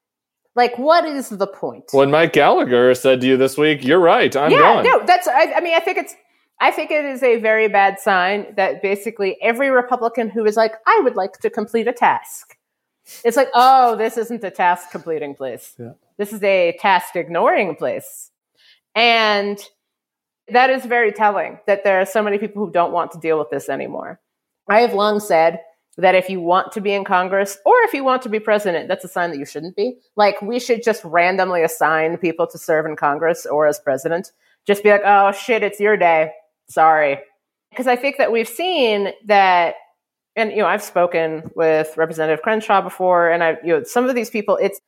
[0.60, 1.86] Like, what is the point?
[1.92, 5.28] When Mike Gallagher said to you this week, "You're right, I'm yeah, gone." no, that's.
[5.28, 6.14] I, I mean, I think it's.
[6.60, 10.74] I think it is a very bad sign that basically every Republican who is like,
[10.86, 12.60] I would like to complete a task
[13.24, 15.76] it's like, oh, this isn't a task completing place.
[15.78, 15.94] Yeah.
[16.18, 18.32] This is a task ignoring place.
[18.96, 19.60] And
[20.50, 23.40] that is very telling that there are so many people who don't want to deal
[23.40, 24.20] with this anymore.
[24.68, 25.62] I have long said
[26.00, 28.88] that if you want to be in Congress or if you want to be president,
[28.88, 29.98] that's a sign that you shouldn't be.
[30.16, 34.32] Like, we should just randomly assign people to serve in Congress or as president.
[34.66, 36.32] Just be like, oh, shit, it's your day.
[36.68, 37.20] Sorry.
[37.70, 39.76] Because I think that we've seen that
[40.36, 44.16] and you know I've spoken with Representative Crenshaw before, and I you know some of
[44.16, 44.80] these people, it's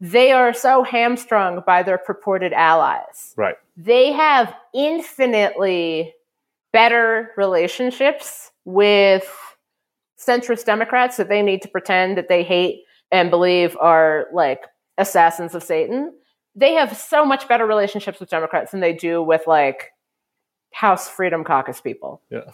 [0.00, 3.34] they are so hamstrung by their purported allies.
[3.36, 3.56] Right.
[3.76, 6.14] They have infinitely
[6.72, 9.28] better relationships with
[10.28, 14.66] centrist Democrats that they need to pretend that they hate and believe are like
[14.98, 16.12] assassins of Satan,
[16.54, 19.90] they have so much better relationships with Democrats than they do with like
[20.72, 22.20] House Freedom Caucus people.
[22.30, 22.50] Yeah.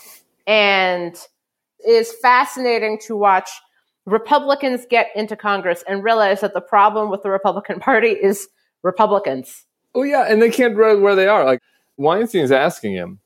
[0.47, 1.15] And
[1.81, 3.51] it is fascinating to watch
[4.07, 8.49] Republicans get into Congress and realize that the problem with the Republican Party is
[8.83, 9.65] Republicans.
[9.95, 11.45] Oh yeah, and they can't read where they are.
[11.45, 11.61] Like
[11.97, 13.21] Weinstein's asking him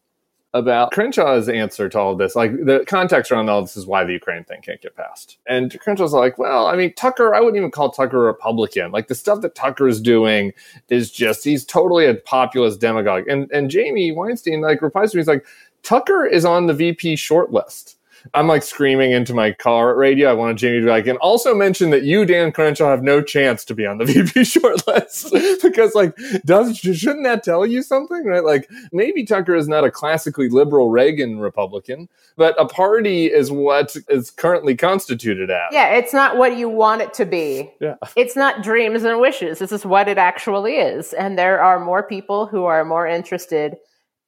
[0.59, 2.37] about Crenshaw's answer to all this.
[2.37, 5.39] Like the context around all this is why the Ukraine thing can't get passed.
[5.47, 8.91] And Crenshaw's like, well, I mean, Tucker, I wouldn't even call Tucker a Republican.
[8.93, 10.53] Like the stuff that Tucker is doing
[10.89, 13.29] is just he's totally a populist demagogue.
[13.29, 15.47] And and Jamie Weinstein like replies to me, he's like,
[15.83, 17.98] Tucker is on the VP short list.
[18.35, 20.31] I'm like screaming into my car radio.
[20.31, 23.23] I wanted Jamie to be like, and also mention that you, Dan Crenshaw, have no
[23.23, 27.83] chance to be on the VP short list because, like, does shouldn't that tell you
[27.83, 28.45] something, right?
[28.45, 33.97] Like, maybe Tucker is not a classically liberal Reagan Republican, but a party is what
[34.09, 35.73] is currently constituted as.
[35.73, 37.73] Yeah, it's not what you want it to be.
[37.81, 37.97] Yeah.
[38.17, 39.59] It's not dreams and wishes.
[39.59, 41.13] This is what it actually is.
[41.13, 43.77] And there are more people who are more interested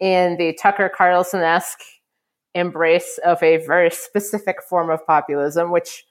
[0.01, 1.83] in the Tucker Carlson esque
[2.55, 6.05] embrace of a very specific form of populism, which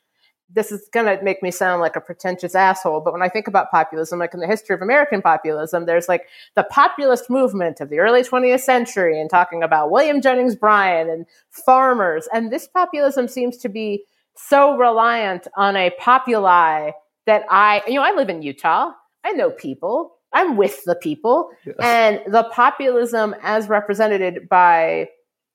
[0.51, 3.47] this is going to make me sound like a pretentious asshole, but when I think
[3.47, 6.23] about populism, like in the history of American populism, there's like
[6.55, 11.25] the populist movement of the early 20th century and talking about William Jennings Bryan and
[11.51, 12.27] farmers.
[12.33, 16.91] And this populism seems to be so reliant on a populi
[17.27, 18.91] that I, you know, I live in Utah.
[19.23, 20.15] I know people.
[20.33, 21.51] I'm with the people.
[21.65, 21.73] Yeah.
[21.79, 25.09] And the populism as represented by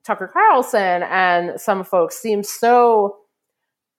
[0.04, 3.16] Tucker Carlson and some folks seem so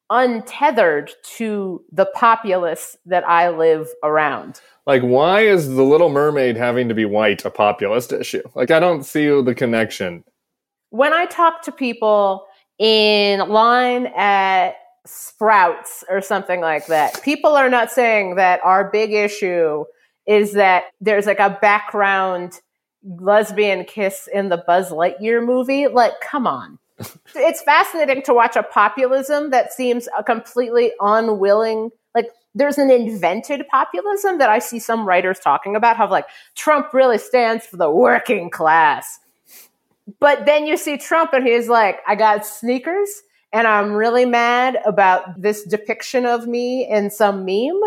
[0.10, 4.62] untethered to the populace that I live around.
[4.86, 8.44] Like, why is the Little Mermaid having to be white a populist issue?
[8.54, 10.24] Like, I don't see the connection.
[10.91, 12.46] When I talk to people
[12.78, 14.76] in line at
[15.08, 19.86] Sprouts or something like that, people are not saying that our big issue
[20.28, 22.60] is that there's like a background
[23.06, 25.88] lesbian kiss in the Buzz Lightyear movie.
[25.88, 26.80] Like, come on.
[27.36, 31.91] it's fascinating to watch a populism that seems a completely unwilling.
[32.13, 36.94] Like, there's an invented populism that I see some writers talking about how, like, Trump
[36.94, 39.20] really stands for the working class.
[40.20, 44.78] But then you see Trump and he's like, I got sneakers and I'm really mad
[44.86, 47.82] about this depiction of me in some meme.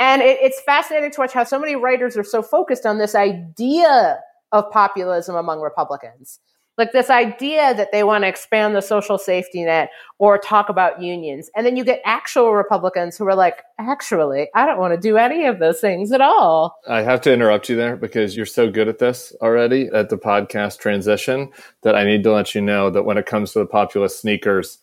[0.00, 3.14] And it, it's fascinating to watch how so many writers are so focused on this
[3.14, 4.18] idea
[4.54, 6.38] of populism among Republicans.
[6.78, 11.00] Like this idea that they want to expand the social safety net or talk about
[11.00, 11.48] unions.
[11.54, 15.16] And then you get actual Republicans who are like, actually, I don't want to do
[15.16, 16.76] any of those things at all.
[16.88, 20.18] I have to interrupt you there because you're so good at this already at the
[20.18, 23.66] podcast transition that I need to let you know that when it comes to the
[23.66, 24.78] populist sneakers,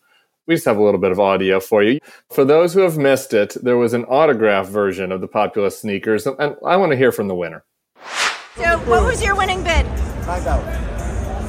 [0.48, 2.00] we just have a little bit of audio for you.
[2.30, 6.26] For those who have missed it, there was an autograph version of the populist sneakers,
[6.26, 7.64] and I want to hear from the winner.
[8.58, 9.86] So, what was your winning bid?
[10.26, 10.76] Five dollars.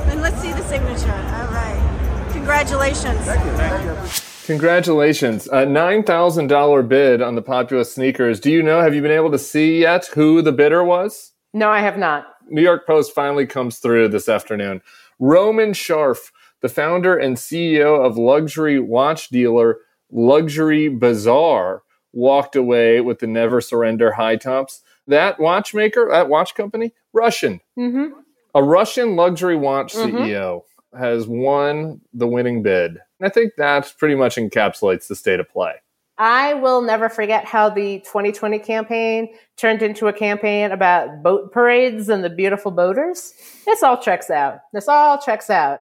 [0.06, 1.10] And let's see the signature.
[1.10, 2.28] All right.
[2.32, 3.18] Congratulations.
[3.20, 3.52] Thank you.
[3.52, 4.22] Thank you.
[4.46, 5.46] Congratulations.
[5.46, 8.40] A $9,000 bid on the populist sneakers.
[8.40, 11.32] Do you know, have you been able to see yet who the bidder was?
[11.54, 12.26] No, I have not.
[12.48, 14.82] New York Post finally comes through this afternoon.
[15.18, 19.78] Roman Sharf, the founder and CEO of luxury watch dealer
[20.10, 24.82] Luxury Bazaar, walked away with the Never Surrender high tops.
[25.06, 27.60] That watchmaker, that watch company, Russian.
[27.78, 28.18] Mm-hmm.
[28.54, 30.12] A Russian luxury watch Mhm.
[30.12, 30.62] CEO
[30.96, 32.98] has won the winning bid.
[33.22, 35.74] I think that pretty much encapsulates the state of play.
[36.18, 42.08] I will never forget how the 2020 campaign turned into a campaign about boat parades
[42.10, 43.32] and the beautiful boaters.
[43.64, 44.58] This all checks out.
[44.72, 45.80] This all checks out.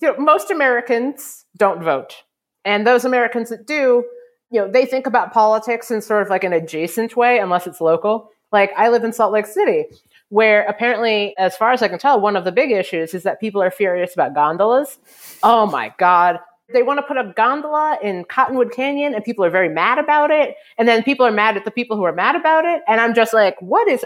[0.00, 2.24] You know, most Americans don't vote.
[2.64, 4.04] And those Americans that do,
[4.50, 7.80] you know, they think about politics in sort of like an adjacent way, unless it's
[7.80, 8.30] local.
[8.52, 9.86] Like I live in Salt Lake City,
[10.28, 13.40] where apparently, as far as I can tell, one of the big issues is that
[13.40, 14.98] people are furious about gondolas.
[15.42, 16.38] Oh my God.
[16.72, 20.30] They want to put a gondola in Cottonwood Canyon and people are very mad about
[20.30, 20.54] it.
[20.78, 22.82] And then people are mad at the people who are mad about it.
[22.88, 24.04] And I'm just like, what is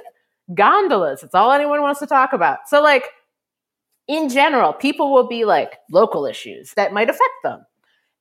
[0.54, 1.22] gondolas?
[1.22, 2.68] It's all anyone wants to talk about.
[2.68, 3.04] So, like,
[4.08, 7.64] in general, people will be like local issues that might affect them.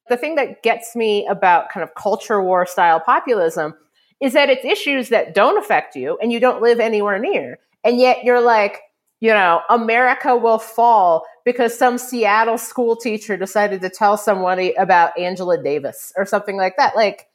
[0.10, 3.74] The thing that gets me about kind of culture war style populism
[4.22, 7.60] is that it's issues that don't affect you and you don't live anywhere near.
[7.84, 8.82] And yet you're like,
[9.20, 15.17] you know, America will fall because some Seattle school teacher decided to tell somebody about
[15.17, 16.96] Angela Davis or something like that.
[16.96, 17.28] Like,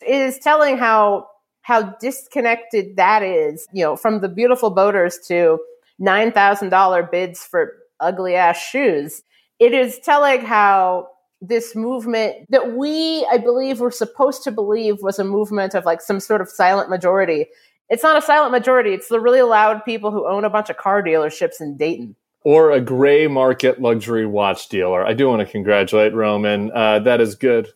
[0.00, 1.28] it is telling how
[1.62, 5.58] how disconnected that is, you know, from the beautiful boaters to
[5.98, 9.22] nine thousand dollar bids for ugly ass shoes.
[9.58, 11.08] It is telling how
[11.40, 16.00] this movement that we, I believe, were supposed to believe was a movement of like
[16.00, 17.46] some sort of silent majority.
[17.88, 18.90] It's not a silent majority.
[18.90, 22.16] It's the really loud people who own a bunch of car dealerships in Dayton.
[22.44, 25.04] Or a gray market luxury watch dealer.
[25.04, 26.70] I do want to congratulate Roman.
[26.72, 27.68] Uh, that is good.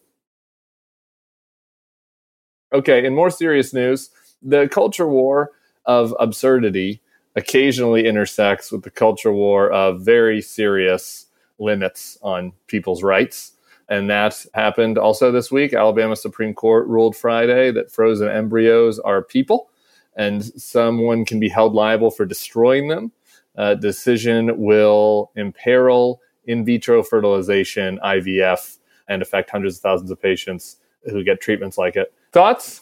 [2.73, 4.11] Okay, in more serious news,
[4.43, 5.51] the culture war
[5.85, 7.01] of absurdity
[7.37, 11.27] occasionally intersects with the culture war of very serious
[11.59, 13.53] limits on people's rights.
[13.89, 15.75] And that happened also this week.
[15.75, 19.69] Alabama Supreme Court ruled Friday that frozen embryos are people
[20.17, 23.13] and someone can be held liable for destroying them.
[23.57, 30.77] Uh, decision will imperil in vitro fertilization, IVF, and affect hundreds of thousands of patients
[31.05, 32.13] who get treatments like it.
[32.33, 32.81] Thoughts?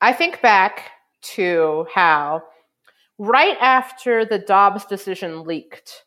[0.00, 0.90] I think back
[1.22, 2.42] to how
[3.18, 6.04] right after the Dobbs decision leaked,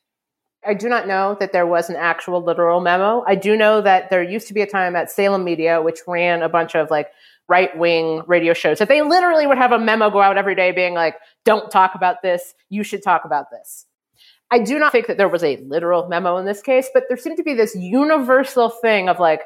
[0.66, 3.24] I do not know that there was an actual literal memo.
[3.28, 6.42] I do know that there used to be a time at Salem Media, which ran
[6.42, 7.10] a bunch of like
[7.48, 10.72] right wing radio shows, that they literally would have a memo go out every day
[10.72, 12.54] being like, don't talk about this.
[12.70, 13.86] You should talk about this.
[14.52, 17.18] I do not think that there was a literal memo in this case, but there
[17.18, 19.42] seemed to be this universal thing of like,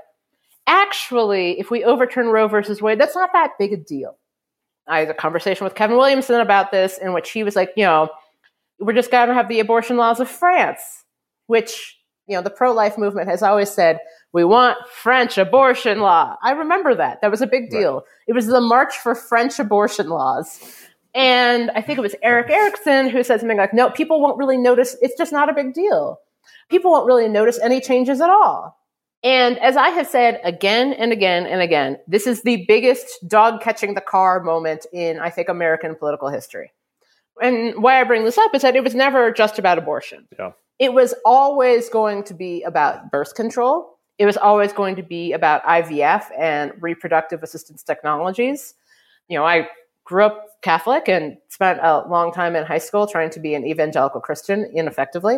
[0.68, 4.18] actually, if we overturn Roe versus Wade, that's not that big a deal.
[4.88, 7.84] I had a conversation with Kevin Williamson about this, in which he was like, you
[7.84, 8.10] know,
[8.80, 10.99] we're just going to have the abortion laws of France
[11.50, 14.00] which you know the pro-life movement has always said
[14.32, 16.36] we want french abortion law.
[16.44, 17.22] I remember that.
[17.22, 17.96] That was a big deal.
[17.96, 18.04] Right.
[18.28, 20.62] it was the march for french abortion laws.
[21.16, 24.58] And i think it was erick erickson who said something like no people won't really
[24.58, 24.96] notice.
[25.02, 26.20] It's just not a big deal.
[26.70, 28.78] People won't really notice any changes at all.
[29.24, 33.60] And as i have said again and again and again this is the biggest dog
[33.60, 36.72] catching the car moment in i think american political history.
[37.42, 40.28] And why i bring this up is that it was never just about abortion.
[40.38, 44.00] Yeah it was always going to be about birth control.
[44.18, 48.76] It was always going to be about IVF and reproductive assistance technologies.
[49.28, 49.68] You know, I
[50.06, 53.66] grew up Catholic and spent a long time in high school trying to be an
[53.66, 55.38] evangelical Christian ineffectively.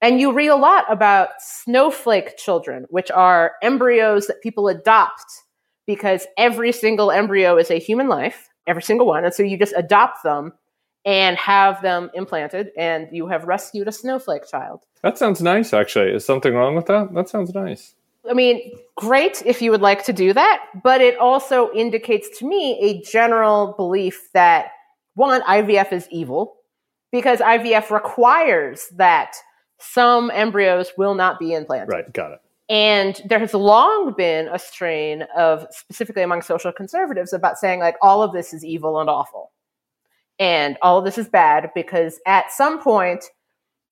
[0.00, 5.24] And you read a lot about snowflake children, which are embryos that people adopt
[5.86, 9.24] because every single embryo is a human life, every single one.
[9.24, 10.52] And so you just adopt them
[11.04, 14.84] and have them implanted, and you have rescued a snowflake child.
[15.02, 16.10] That sounds nice, actually.
[16.12, 17.14] Is something wrong with that?
[17.14, 17.94] That sounds nice.
[18.28, 22.46] I mean, great if you would like to do that, but it also indicates to
[22.46, 24.72] me a general belief that
[25.14, 26.56] one, IVF is evil
[27.10, 29.34] because IVF requires that
[29.78, 31.92] some embryos will not be implanted.
[31.92, 32.40] Right, got it.
[32.68, 37.96] And there has long been a strain of, specifically among social conservatives, about saying, like,
[38.02, 39.52] all of this is evil and awful.
[40.38, 43.24] And all of this is bad because at some point,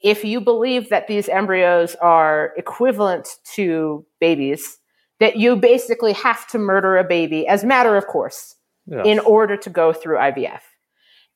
[0.01, 4.79] if you believe that these embryos are equivalent to babies,
[5.19, 8.55] that you basically have to murder a baby as matter of course
[8.87, 9.07] yes.
[9.07, 10.61] in order to go through IVF.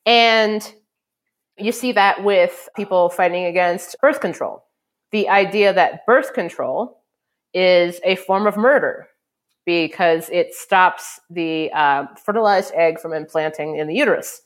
[0.07, 0.75] And
[1.59, 4.65] you see that with people fighting against birth control.
[5.13, 7.03] The idea that birth control
[7.53, 9.09] is a form of murder
[9.67, 14.41] because it stops the uh, fertilized egg from implanting in the uterus.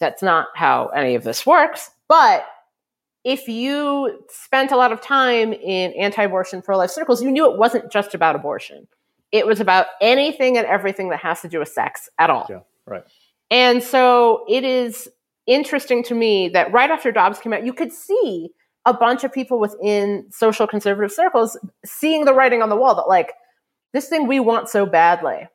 [0.00, 1.90] That's not how any of this works.
[2.08, 2.46] But
[3.24, 7.50] if you spent a lot of time in anti abortion, pro life circles, you knew
[7.50, 8.88] it wasn't just about abortion.
[9.30, 12.46] It was about anything and everything that has to do with sex at all.
[12.48, 13.04] Yeah, right.
[13.50, 15.08] And so it is
[15.46, 18.50] interesting to me that right after Dobbs came out, you could see
[18.86, 23.08] a bunch of people within social conservative circles seeing the writing on the wall that,
[23.08, 23.32] like,
[23.92, 25.46] this thing we want so badly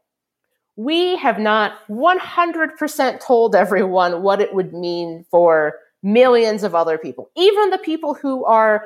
[0.75, 7.31] we have not 100% told everyone what it would mean for millions of other people,
[7.35, 8.85] even the people who are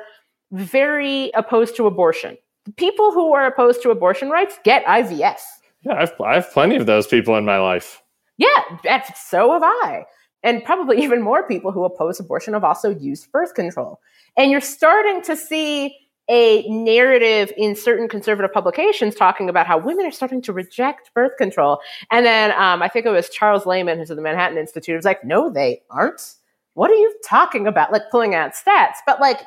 [0.52, 2.36] very opposed to abortion.
[2.64, 5.38] The people who are opposed to abortion rights get IVF.
[5.82, 8.02] Yeah, I've, I have plenty of those people in my life.
[8.36, 10.04] Yeah, so have I.
[10.42, 14.00] And probably even more people who oppose abortion have also used birth control.
[14.36, 15.94] And you're starting to see
[16.30, 21.36] a narrative in certain conservative publications talking about how women are starting to reject birth
[21.36, 21.80] control.
[22.10, 25.04] And then um, I think it was Charles Lehman, who's at the Manhattan Institute, was
[25.04, 26.36] like, no, they aren't.
[26.74, 27.90] What are you talking about?
[27.90, 28.98] Like pulling out stats.
[29.04, 29.40] But like,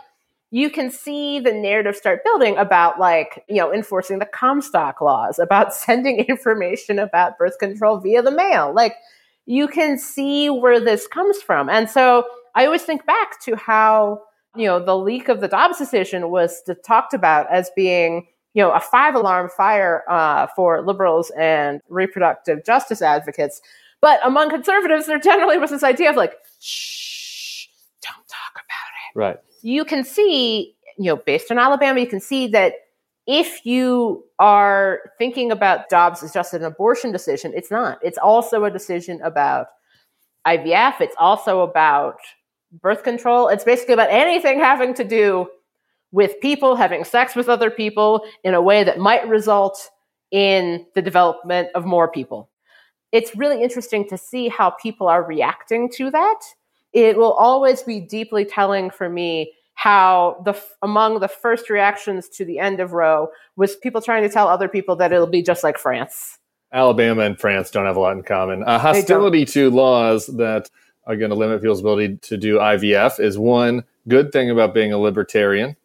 [0.52, 5.40] you can see the narrative start building about like, you know, enforcing the Comstock laws,
[5.40, 8.74] about sending information about birth control via the mail.
[8.74, 8.98] Like,
[9.46, 11.70] you can see where this comes from.
[11.70, 12.26] And so
[12.56, 14.22] I always think back to how
[14.56, 18.72] you know, the leak of the Dobbs decision was talked about as being, you know,
[18.72, 23.62] a five alarm fire uh, for liberals and reproductive justice advocates.
[24.02, 27.68] But among conservatives, there generally was this idea of like, shh,
[28.02, 29.20] don't talk about it.
[29.20, 29.38] Right.
[29.62, 32.74] You can see, you know, based on Alabama, you can see that
[33.26, 37.98] if you are thinking about Dobbs as just an abortion decision, it's not.
[38.04, 39.68] It's also a decision about
[40.46, 41.00] IVF.
[41.00, 42.18] It's also about
[42.82, 43.48] birth control.
[43.48, 45.48] It's basically about anything having to do
[46.12, 49.90] with people having sex with other people in a way that might result
[50.32, 52.50] in the development of more people.
[53.12, 56.40] It's really interesting to see how people are reacting to that.
[56.94, 62.46] It will always be deeply telling for me how the among the first reactions to
[62.46, 65.64] the end of Roe was people trying to tell other people that it'll be just
[65.64, 66.38] like France.
[66.72, 68.64] Alabama and France don't have a lot in common.
[68.64, 70.70] Uh, hostility to laws that
[71.06, 74.94] are going to limit people's ability to do IVF is one good thing about being
[74.94, 75.76] a libertarian.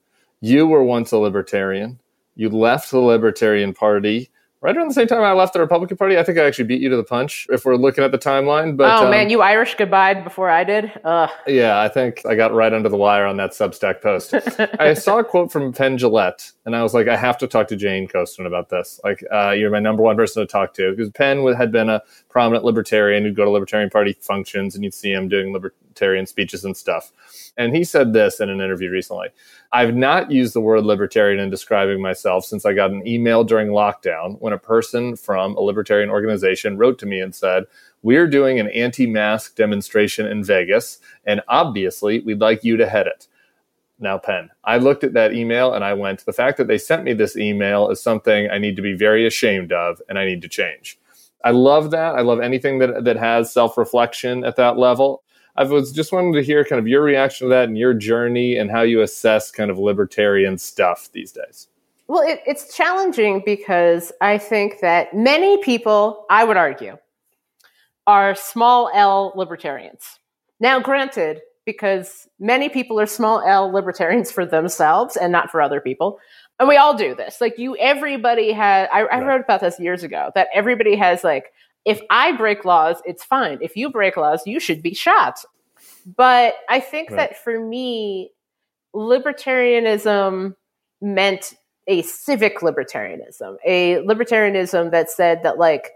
[0.40, 1.98] You were once a libertarian.
[2.36, 4.30] You left the Libertarian Party
[4.60, 6.18] right around the same time I left the Republican Party.
[6.18, 8.76] I think I actually beat you to the punch if we're looking at the timeline.
[8.76, 10.92] But oh um, man, you Irish goodbye before I did.
[11.04, 11.30] Ugh.
[11.46, 14.34] Yeah, I think I got right under the wire on that Substack post.
[14.80, 17.68] I saw a quote from Penn Jillette, and I was like, I have to talk
[17.68, 19.00] to Jane Coaston about this.
[19.04, 22.02] Like, uh, you're my number one person to talk to because Penn had been a
[22.28, 25.52] prominent libertarian who'd go to Libertarian Party functions, and you'd see him doing
[25.98, 27.12] libertarian speeches and stuff.
[27.56, 29.28] And he said this in an interview recently.
[29.72, 33.68] I've not used the word libertarian in describing myself since I got an email during
[33.68, 37.64] lockdown when a person from a libertarian organization wrote to me and said,
[38.02, 43.06] We're doing an anti mask demonstration in Vegas, and obviously we'd like you to head
[43.08, 43.26] it.
[43.98, 47.02] Now, Penn, I looked at that email and I went, The fact that they sent
[47.02, 50.42] me this email is something I need to be very ashamed of and I need
[50.42, 50.98] to change.
[51.44, 52.14] I love that.
[52.14, 55.22] I love anything that, that has self reflection at that level.
[55.58, 58.56] I was just wanting to hear kind of your reaction to that and your journey
[58.56, 61.66] and how you assess kind of libertarian stuff these days.
[62.06, 66.96] Well, it, it's challenging because I think that many people, I would argue,
[68.06, 70.20] are small L libertarians.
[70.60, 75.80] Now, granted, because many people are small L libertarians for themselves and not for other
[75.80, 76.20] people.
[76.60, 77.40] And we all do this.
[77.40, 81.52] Like you, everybody has, I, I wrote about this years ago, that everybody has like
[81.84, 83.58] if I break laws, it's fine.
[83.60, 85.44] If you break laws, you should be shot.
[86.16, 87.16] But I think right.
[87.16, 88.32] that for me,
[88.94, 90.54] libertarianism
[91.00, 91.54] meant
[91.86, 95.92] a civic libertarianism, a libertarianism that said that, like,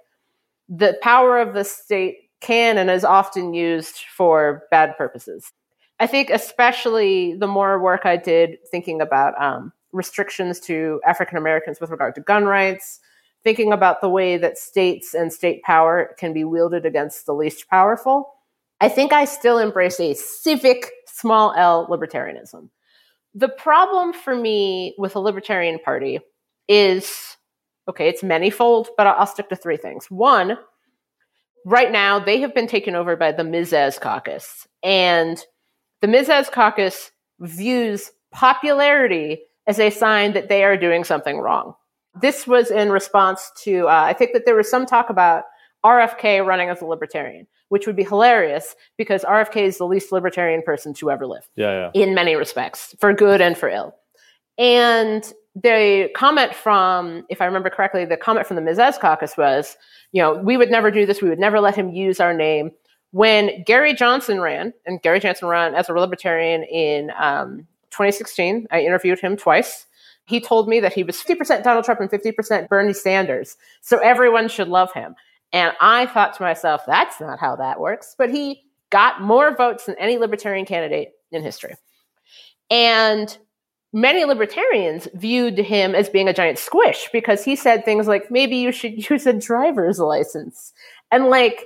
[0.68, 5.52] the power of the state can and is often used for bad purposes.
[6.00, 11.80] I think, especially the more work I did thinking about um, restrictions to African Americans
[11.80, 13.00] with regard to gun rights,
[13.44, 17.68] thinking about the way that states and state power can be wielded against the least
[17.68, 18.34] powerful,
[18.80, 22.68] I think I still embrace a civic small L libertarianism.
[23.34, 26.20] The problem for me with a libertarian party
[26.68, 27.36] is
[27.88, 30.06] okay, it's manyfold, but I'll stick to three things.
[30.10, 30.56] One,
[31.64, 35.42] right now they have been taken over by the Mises Caucus, and
[36.00, 41.74] the Mises Caucus views popularity as a sign that they are doing something wrong.
[42.20, 45.44] This was in response to, uh, I think that there was some talk about
[45.84, 50.62] RFK running as a libertarian, which would be hilarious because RFK is the least libertarian
[50.62, 51.48] person to ever live.
[51.56, 52.02] Yeah, yeah.
[52.02, 53.94] In many respects, for good and for ill.
[54.58, 59.76] And the comment from, if I remember correctly, the comment from the Mises caucus was,
[60.12, 61.20] you know, we would never do this.
[61.20, 62.70] We would never let him use our name.
[63.10, 68.80] When Gary Johnson ran, and Gary Johnson ran as a libertarian in um, 2016, I
[68.80, 69.86] interviewed him twice.
[70.32, 73.58] He told me that he was 50% Donald Trump and 50% Bernie Sanders.
[73.82, 75.14] So everyone should love him.
[75.52, 78.14] And I thought to myself, that's not how that works.
[78.16, 81.74] But he got more votes than any libertarian candidate in history.
[82.70, 83.36] And
[83.92, 88.56] many libertarians viewed him as being a giant squish because he said things like, maybe
[88.56, 90.72] you should use a driver's license.
[91.10, 91.62] And like,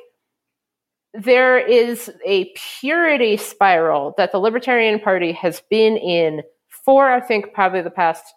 [1.14, 7.55] there is a purity spiral that the Libertarian Party has been in for, I think,
[7.55, 8.35] probably the past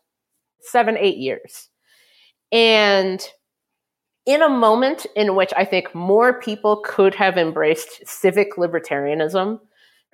[0.62, 1.70] seven, eight years.
[2.51, 3.26] And
[4.26, 9.60] in a moment in which I think more people could have embraced civic libertarianism,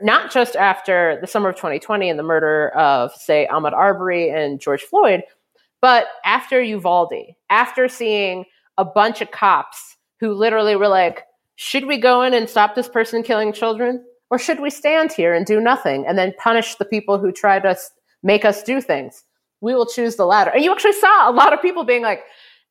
[0.02, 4.60] not just after the summer of 2020 and the murder of, say, Ahmaud Arbery and
[4.60, 5.24] George Floyd,
[5.82, 8.46] but after Uvalde, after seeing
[8.78, 11.24] a bunch of cops who literally were like,
[11.56, 14.02] should we go in and stop this person killing children?
[14.30, 17.60] Or should we stand here and do nothing and then punish the people who try
[17.60, 17.78] to
[18.24, 19.25] make us do things?
[19.62, 20.52] We will choose the latter.
[20.52, 22.24] And you actually saw a lot of people being like,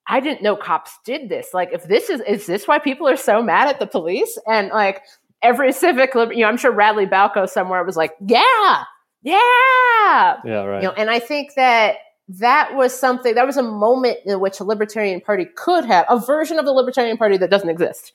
[0.06, 1.48] I didn't know cops did this.
[1.54, 4.38] Like, if this is, is this why people are so mad at the police?
[4.46, 5.02] And like
[5.42, 8.84] every civic, you know, I'm sure Radley Balko somewhere was like, yeah,
[9.22, 10.36] yeah.
[10.44, 10.82] Yeah, right.
[10.82, 11.96] You know, and I think that
[12.28, 16.18] that was something, that was a moment in which a Libertarian Party could have, a
[16.18, 18.12] version of the Libertarian Party that doesn't exist,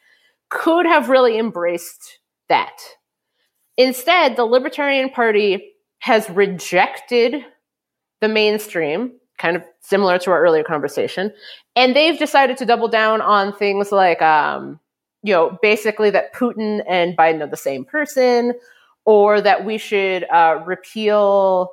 [0.49, 2.77] could have really embraced that.
[3.77, 7.45] Instead, the Libertarian Party has rejected
[8.21, 11.31] the mainstream, kind of similar to our earlier conversation.
[11.75, 14.79] And they've decided to double down on things like, um,
[15.23, 18.53] you know, basically that Putin and Biden are the same person,
[19.05, 21.71] or that we should uh, repeal,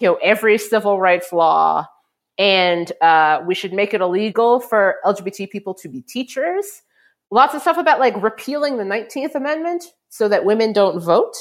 [0.00, 1.86] you know, every civil rights law,
[2.38, 6.82] and uh, we should make it illegal for LGBT people to be teachers.
[7.30, 11.36] Lots of stuff about like repealing the 19th Amendment so that women don't vote.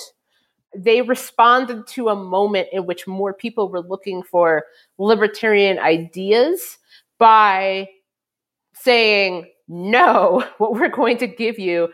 [0.78, 4.66] They responded to a moment in which more people were looking for
[4.98, 6.78] libertarian ideas
[7.18, 7.90] by
[8.74, 11.90] saying, no, what we're going to give you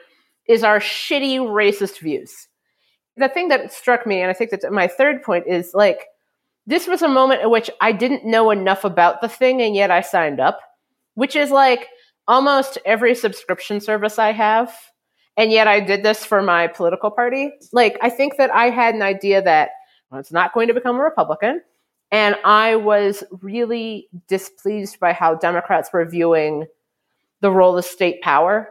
[0.47, 2.47] is our shitty racist views.
[3.15, 6.07] The thing that struck me, and I think that's my third point, is like,
[6.65, 9.91] this was a moment in which I didn't know enough about the thing, and yet
[9.91, 10.59] I signed up,
[11.13, 11.87] which is like
[12.27, 14.73] almost every subscription service I have.
[15.35, 17.51] And yet I did this for my political party.
[17.71, 19.71] Like, I think that I had an idea that
[20.11, 21.61] I was not going to become a Republican.
[22.11, 26.67] And I was really displeased by how Democrats were viewing
[27.41, 28.69] the role of state power.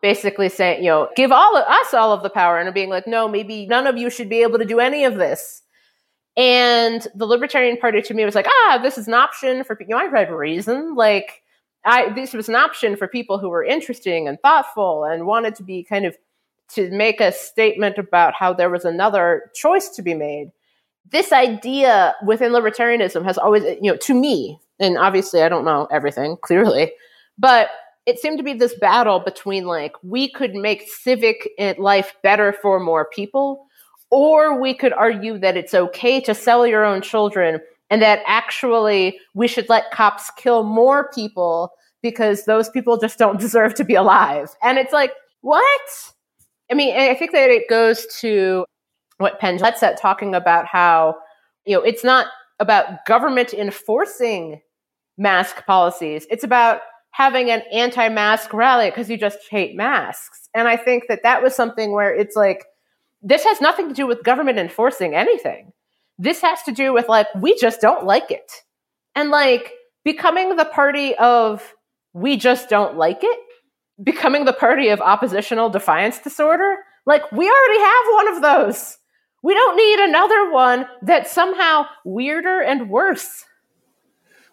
[0.00, 3.08] Basically saying, you know, give all of us all of the power and being like,
[3.08, 5.62] no, maybe none of you should be able to do any of this.
[6.36, 9.76] And the Libertarian Party to me was like, ah, this is an option for.
[9.80, 10.94] You know, I read Reason.
[10.94, 11.42] Like,
[11.84, 15.62] I, this was an option for people who were interesting and thoughtful and wanted to
[15.62, 16.16] be kind of
[16.70, 20.50] to make a statement about how there was another choice to be made.
[21.10, 25.88] This idea within libertarianism has always, you know, to me, and obviously I don't know
[25.90, 26.92] everything clearly,
[27.38, 27.70] but
[28.04, 32.52] it seemed to be this battle between like we could make civic eh, life better
[32.52, 33.66] for more people,
[34.10, 37.60] or we could argue that it's okay to sell your own children
[37.90, 41.70] and that actually we should let cops kill more people
[42.02, 44.50] because those people just don't deserve to be alive.
[44.62, 45.80] And it's like, what?
[46.70, 48.64] I mean, I think that it goes to
[49.18, 51.16] what Penn said, talking about how,
[51.64, 52.26] you know, it's not
[52.60, 54.60] about government enforcing
[55.16, 56.26] mask policies.
[56.30, 56.80] It's about
[57.10, 60.48] having an anti-mask rally because you just hate masks.
[60.54, 62.64] And I think that that was something where it's like,
[63.22, 65.72] this has nothing to do with government enforcing anything.
[66.18, 68.50] This has to do with like, we just don't like it.
[69.14, 69.72] And like
[70.04, 71.74] becoming the party of
[72.12, 73.38] we just don't like it,
[74.02, 78.98] becoming the party of oppositional defiance disorder, like we already have one of those.
[79.42, 83.44] We don't need another one that's somehow weirder and worse.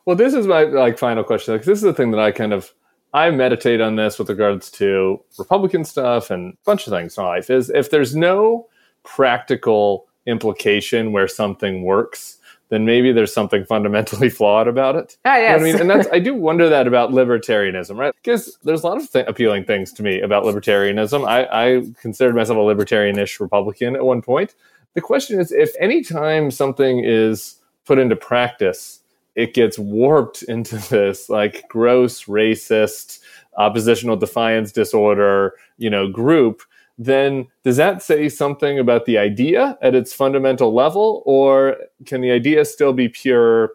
[0.05, 2.53] Well, this is my like final question because this is the thing that I kind
[2.53, 2.74] of
[3.13, 7.24] I meditate on this with regards to Republican stuff and a bunch of things in
[7.24, 7.49] life.
[7.49, 8.68] Is if there's no
[9.03, 12.38] practical implication where something works,
[12.69, 15.17] then maybe there's something fundamentally flawed about it.
[15.26, 15.51] Ah, yes.
[15.51, 18.13] You know I mean, and that's I do wonder that about libertarianism, right?
[18.23, 21.28] Because there's a lot of th- appealing things to me about libertarianism.
[21.28, 24.55] I, I considered myself a libertarianish Republican at one point.
[24.93, 29.01] The question is, if any time something is put into practice
[29.36, 33.19] it gets warped into this like gross racist
[33.57, 36.61] oppositional defiance disorder you know group
[36.98, 42.32] then does that say something about the idea at its fundamental level or can the
[42.32, 43.72] idea still be pure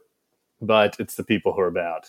[0.63, 2.07] but it's the people who are bad?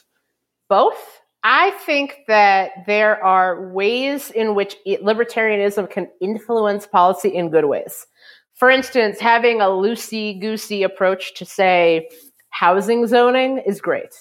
[0.68, 1.22] Both.
[1.44, 8.06] I think that there are ways in which libertarianism can influence policy in good ways.
[8.54, 12.10] For instance having a loosey goosey approach to say
[12.52, 14.14] housing zoning is great.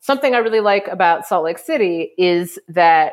[0.00, 3.12] Something I really like about Salt Lake City is that,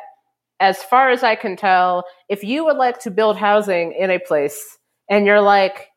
[0.59, 4.19] as far as I can tell, if you would like to build housing in a
[4.19, 4.77] place
[5.09, 5.87] and you're like,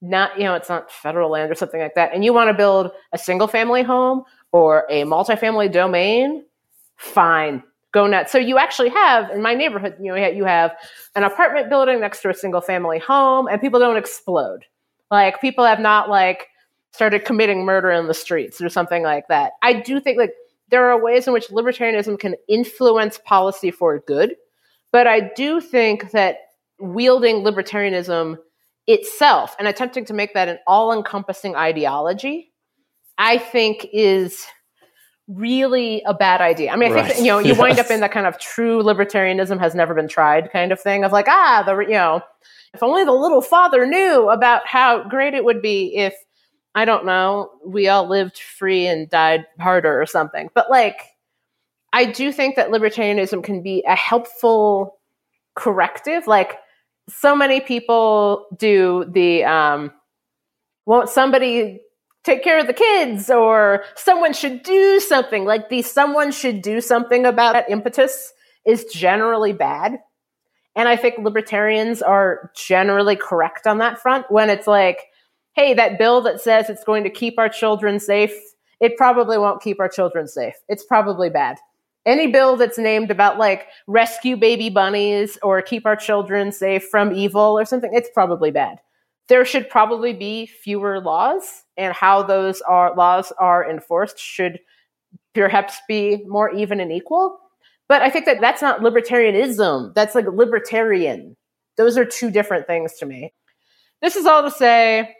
[0.00, 2.54] not, you know, it's not federal land or something like that, and you want to
[2.54, 6.44] build a single family home or a multifamily domain,
[6.96, 8.32] fine, go nuts.
[8.32, 10.72] So you actually have in my neighborhood, you know, you have
[11.14, 14.64] an apartment building next to a single family home, and people don't explode.
[15.10, 16.48] Like people have not like
[16.90, 19.52] started committing murder in the streets or something like that.
[19.62, 20.32] I do think like
[20.72, 24.34] there are ways in which libertarianism can influence policy for good,
[24.90, 26.38] but I do think that
[26.80, 28.38] wielding libertarianism
[28.86, 32.52] itself and attempting to make that an all-encompassing ideology,
[33.18, 34.44] I think is
[35.28, 36.72] really a bad idea.
[36.72, 37.04] I mean, I right.
[37.04, 37.58] think that, you know you yes.
[37.58, 41.04] wind up in that kind of true libertarianism has never been tried kind of thing
[41.04, 42.20] of like ah the you know
[42.74, 46.14] if only the little father knew about how great it would be if
[46.74, 50.48] I don't know, we all lived free and died harder or something.
[50.54, 51.00] But like,
[51.92, 54.98] I do think that libertarianism can be a helpful
[55.54, 56.26] corrective.
[56.26, 56.58] Like,
[57.08, 59.92] so many people do the, um,
[60.86, 61.80] won't somebody
[62.24, 66.80] take care of the kids or someone should do something like the someone should do
[66.80, 68.32] something about that impetus
[68.64, 69.98] is generally bad.
[70.76, 75.00] And I think libertarians are generally correct on that front when it's like,
[75.54, 78.32] hey, that bill that says it's going to keep our children safe
[78.82, 80.56] it probably won't keep our children safe.
[80.68, 81.58] It's probably bad.
[82.04, 87.12] Any bill that's named about like rescue baby bunnies or keep our children safe from
[87.12, 88.80] evil or something, it's probably bad.
[89.28, 94.58] There should probably be fewer laws, and how those are laws are enforced should
[95.32, 97.38] perhaps be more even and equal.
[97.88, 99.94] But I think that that's not libertarianism.
[99.94, 101.36] That's like libertarian.
[101.76, 103.32] Those are two different things to me.
[104.02, 105.14] This is all to say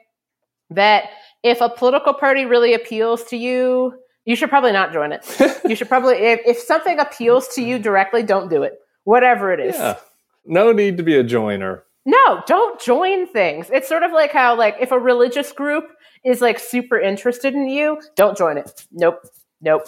[0.74, 1.10] that
[1.42, 3.94] if a political party really appeals to you,
[4.24, 5.26] you should probably not join it.
[5.68, 9.60] you should probably, if, if something appeals to you directly, don't do it, whatever it
[9.60, 9.74] is.
[9.74, 9.96] Yeah.
[10.44, 11.84] No need to be a joiner.
[12.04, 13.70] No, don't join things.
[13.70, 15.84] It's sort of like how, like, if a religious group
[16.24, 18.86] is like super interested in you, don't join it.
[18.90, 19.20] Nope,
[19.60, 19.82] nope,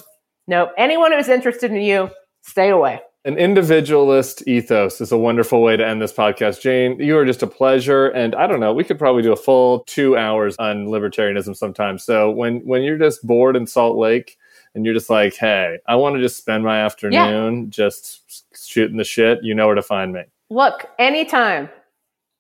[0.47, 0.70] nope.
[0.78, 2.11] Anyone who's interested in you,
[2.43, 3.01] stay away.
[3.27, 6.61] An individualist ethos is a wonderful way to end this podcast.
[6.61, 8.09] Jane, you are just a pleasure.
[8.09, 11.97] And I don't know, we could probably do a full two hours on libertarianism sometime.
[11.97, 14.37] So when, when you're just bored in Salt Lake
[14.75, 17.70] and you're just like, hey, I want to just spend my afternoon yeah.
[17.70, 20.25] just shooting the shit, you know where to find me.
[20.51, 21.70] Look, anytime,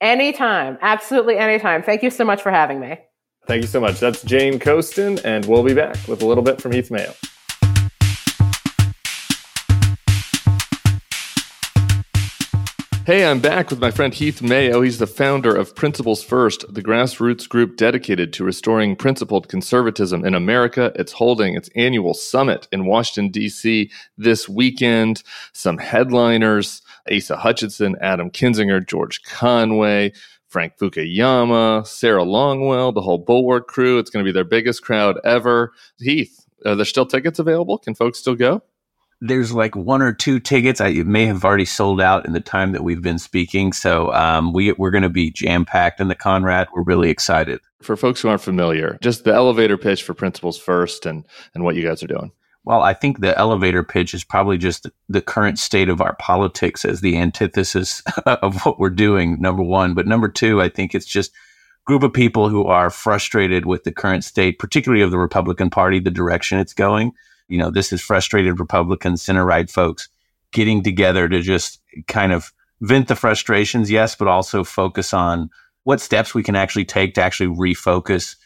[0.02, 1.82] anytime, absolutely anytime.
[1.82, 2.98] Thank you so much for having me.
[3.46, 4.00] Thank you so much.
[4.00, 7.14] That's Jane Coaston, and we'll be back with a little bit from Heath Mayo.
[13.06, 14.80] Hey, I'm back with my friend Heath Mayo.
[14.80, 20.34] He's the founder of Principles First, the grassroots group dedicated to restoring principled conservatism in
[20.34, 20.90] America.
[20.94, 23.90] It's holding its annual summit in Washington, D.C.
[24.16, 25.22] this weekend.
[25.52, 26.80] Some headliners
[27.12, 30.14] Asa Hutchinson, Adam Kinzinger, George Conway,
[30.48, 33.98] Frank Fukuyama, Sarah Longwell, the whole Bulwark crew.
[33.98, 35.74] It's going to be their biggest crowd ever.
[35.98, 37.76] Heath, are there still tickets available?
[37.76, 38.62] Can folks still go?
[39.26, 40.82] There's like one or two tickets.
[40.82, 43.72] I may have already sold out in the time that we've been speaking.
[43.72, 46.68] So um, we, we're going to be jam packed in the Conrad.
[46.74, 47.60] We're really excited.
[47.80, 51.74] For folks who aren't familiar, just the elevator pitch for Principles First and, and what
[51.74, 52.32] you guys are doing.
[52.64, 56.16] Well, I think the elevator pitch is probably just the, the current state of our
[56.16, 59.94] politics as the antithesis of what we're doing, number one.
[59.94, 61.32] But number two, I think it's just
[61.86, 65.98] group of people who are frustrated with the current state, particularly of the Republican Party,
[65.98, 67.12] the direction it's going
[67.48, 70.08] you know, this is frustrated Republican center right folks
[70.52, 75.50] getting together to just kind of vent the frustrations, yes, but also focus on
[75.82, 78.36] what steps we can actually take to actually refocus,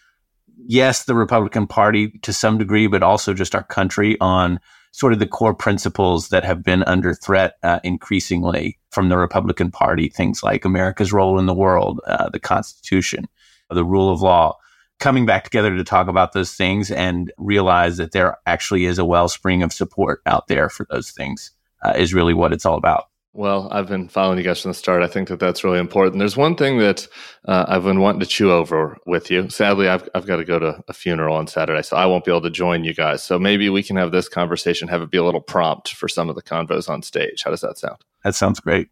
[0.67, 4.59] yes, the Republican Party to some degree, but also just our country on
[4.93, 9.71] sort of the core principles that have been under threat uh, increasingly from the Republican
[9.71, 13.29] Party, things like America's role in the world, uh, the Constitution,
[13.71, 14.57] the rule of law
[14.99, 19.05] coming back together to talk about those things and realize that there actually is a
[19.05, 21.53] wellspring of support out there for those things
[21.85, 23.05] uh, is really what it's all about.
[23.35, 25.03] Well, I've been following you guys from the start.
[25.03, 26.19] I think that that's really important.
[26.19, 27.07] There's one thing that
[27.45, 29.49] uh, I've been wanting to chew over with you.
[29.49, 32.33] Sadly, I've, I've got to go to a funeral on Saturday, so I won't be
[32.33, 33.23] able to join you guys.
[33.23, 36.29] So maybe we can have this conversation, have it be a little prompt for some
[36.29, 37.43] of the convos on stage.
[37.45, 37.99] How does that sound?
[38.25, 38.89] That sounds great.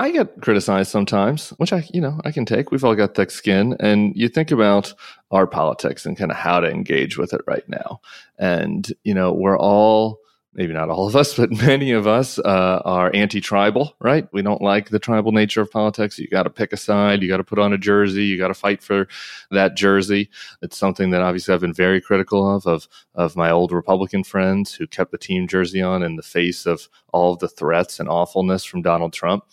[0.00, 2.70] I get criticized sometimes, which I, you know, I can take.
[2.70, 3.76] We've all got thick skin.
[3.80, 4.94] And you think about
[5.30, 8.00] our politics and kind of how to engage with it right now.
[8.38, 10.18] And, you know, we're all
[10.52, 14.28] maybe not all of us, but many of us uh, are anti-tribal, right?
[14.32, 16.18] We don't like the tribal nature of politics.
[16.18, 17.22] You got to pick a side.
[17.22, 18.24] You got to put on a jersey.
[18.24, 19.06] You got to fight for
[19.50, 20.28] that jersey.
[20.62, 24.74] It's something that obviously I've been very critical of, of, of my old Republican friends
[24.74, 28.08] who kept the team jersey on in the face of all of the threats and
[28.08, 29.44] awfulness from Donald Trump.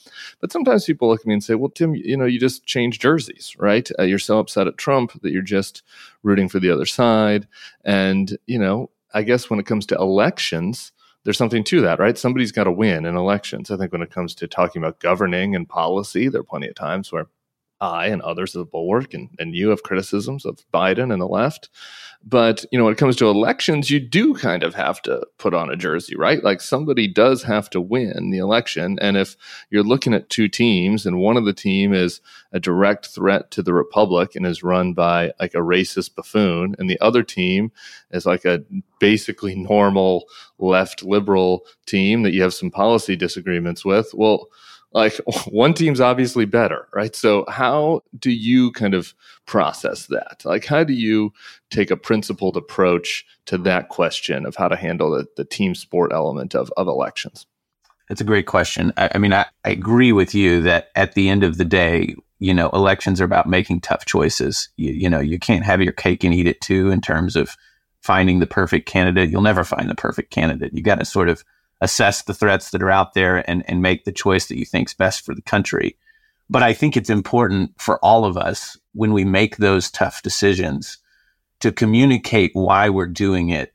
[0.42, 3.00] But sometimes people look at me and say, well, Tim, you know, you just change
[3.00, 3.90] jerseys, right?
[4.00, 5.84] Uh, you're so upset at Trump that you're just
[6.24, 7.48] rooting for the other side.
[7.84, 10.92] And, you know, I guess when it comes to elections,
[11.24, 12.18] there's something to that, right?
[12.18, 13.70] Somebody's got to win in elections.
[13.70, 16.76] I think when it comes to talking about governing and policy, there are plenty of
[16.76, 17.28] times where
[17.80, 21.28] I and others of the bulwark and, and you have criticisms of Biden and the
[21.28, 21.70] left.
[22.24, 25.54] But, you know, when it comes to elections, you do kind of have to put
[25.54, 26.44] on a jersey, right?
[26.44, 28.98] Like somebody does have to win the election.
[29.00, 29.38] And if
[29.70, 32.20] you're looking at two teams and one of the team is
[32.52, 36.90] a direct threat to the Republic and is run by like a racist buffoon, and
[36.90, 37.72] the other team
[38.12, 38.64] is like a
[39.00, 40.26] basically normal
[40.58, 44.48] left liberal team that you have some policy disagreements with, well,
[44.98, 45.16] like
[45.48, 47.16] one team's obviously better, right?
[47.16, 49.14] So how do you kind of
[49.46, 50.42] process that?
[50.44, 51.32] Like how do you
[51.70, 56.12] take a principled approach to that question of how to handle the, the team sport
[56.12, 57.46] element of, of elections?
[58.10, 58.92] That's a great question.
[58.98, 62.16] I, I mean, I, I agree with you that at the end of the day,
[62.40, 64.70] you know, elections are about making tough choices.
[64.78, 67.56] You, you know, you can't have your cake and eat it too in terms of
[68.02, 69.30] finding the perfect candidate.
[69.30, 70.74] You'll never find the perfect candidate.
[70.74, 71.44] You got to sort of
[71.82, 74.90] assess the threats that are out there and, and make the choice that you think
[74.90, 75.96] is best for the country.
[76.50, 80.98] But I think it's important for all of us when we make those tough decisions
[81.60, 83.74] to communicate why we're doing it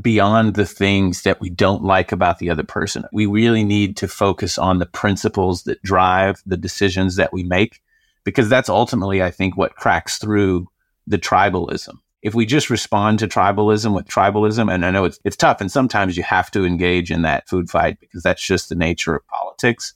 [0.00, 3.04] beyond the things that we don't like about the other person.
[3.12, 7.82] We really need to focus on the principles that drive the decisions that we make,
[8.24, 10.68] because that's ultimately, I think, what cracks through
[11.06, 11.98] the tribalism.
[12.22, 15.70] If we just respond to tribalism with tribalism, and I know it's, it's tough, and
[15.70, 19.26] sometimes you have to engage in that food fight because that's just the nature of
[19.28, 19.94] politics.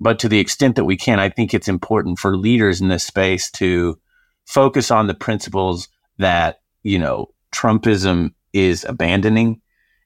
[0.00, 3.04] But to the extent that we can, I think it's important for leaders in this
[3.04, 3.98] space to
[4.44, 5.88] focus on the principles
[6.18, 9.60] that, you know, Trumpism is abandoning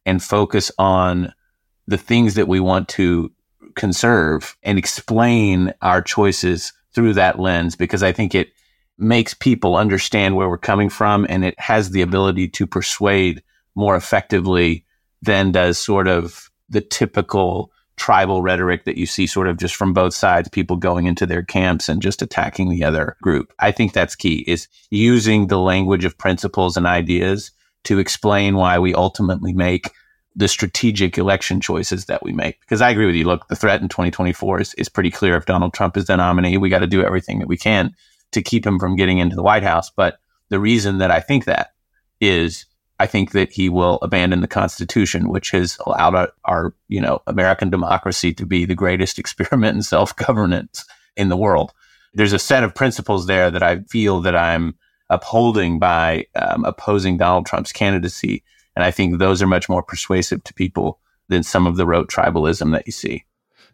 [0.07, 1.33] and focus on
[1.87, 3.33] the things that we want to
[3.75, 8.49] conserve and explain our choices through that lens because I think it
[8.99, 13.43] makes people understand where we're coming from and it has the ability to persuade
[13.75, 14.85] more effectively
[15.23, 19.93] than does sort of the typical tribal rhetoric that you see sort of just from
[19.93, 23.53] both sides, people going into their camps and just attacking the other group.
[23.59, 27.51] I think that's key is using the language of principles and ideas
[27.85, 29.91] to explain why we ultimately make
[30.37, 32.61] the strategic election choices that we make.
[32.61, 33.25] Because I agree with you.
[33.25, 35.37] Look, the threat in 2024 is, is pretty clear.
[35.37, 37.95] If Donald Trump is the nominee, we got to do everything that we can
[38.33, 39.91] to keep him from getting into the White House.
[39.91, 40.19] But
[40.49, 41.73] the reason that I think that
[42.21, 42.67] is
[43.01, 47.23] I think that he will abandon the Constitution, which has allowed our, our, you know,
[47.27, 50.85] American democracy to be the greatest experiment in self-governance
[51.17, 51.73] in the world.
[52.15, 54.77] There's a set of principles there that I feel that I'm
[55.11, 58.43] upholding by um, opposing Donald Trump's candidacy,
[58.75, 60.99] and I think those are much more persuasive to people
[61.29, 63.25] than some of the rote tribalism that you see.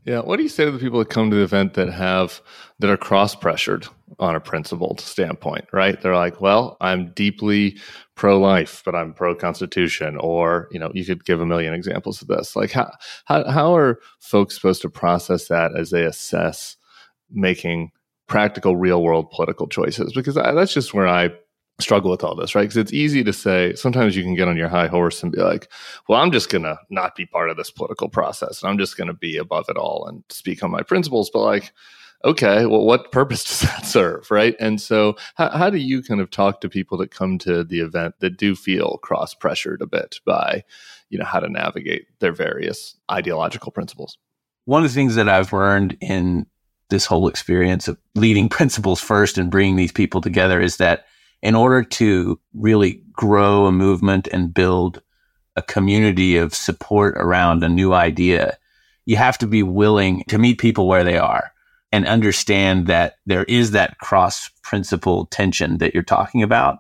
[0.05, 2.43] Yeah, what do you say to the people that come to the event that have
[2.79, 3.87] that are cross pressured
[4.19, 6.01] on a principled standpoint, right?
[6.01, 7.79] They're like, well, I'm deeply
[8.15, 10.19] pro life, but I'm pro constitution.
[10.19, 12.55] Or, you know, you could give a million examples of this.
[12.55, 12.93] Like, how,
[13.25, 16.77] how, how are folks supposed to process that as they assess
[17.31, 17.91] making
[18.27, 20.13] practical, real world political choices?
[20.13, 21.31] Because I, that's just where I
[21.81, 22.63] struggle with all this, right?
[22.63, 25.41] Because it's easy to say, sometimes you can get on your high horse and be
[25.41, 25.71] like,
[26.09, 28.63] well, I'm just going to not be part of this political process.
[28.63, 31.31] And I'm just going to be above it all and speak on my principles.
[31.31, 31.73] But like,
[32.25, 34.55] okay, well, what purpose does that serve, right?
[34.61, 37.81] And so, how, how do you kind of talk to people that come to the
[37.81, 40.63] event that do feel cross pressured a bit by,
[41.11, 44.17] you know, how to navigate their various ideological principles?
[44.67, 46.47] One of the things that I've learned in
[46.89, 51.07] this whole experience of leading principles first and bringing these people together is that
[51.43, 55.03] in order to really grow a movement and build
[55.57, 58.59] a community of support around a new idea,
[59.07, 61.53] you have to be willing to meet people where they are
[61.93, 66.79] and understand that there is that cross principle tension that you're talking about.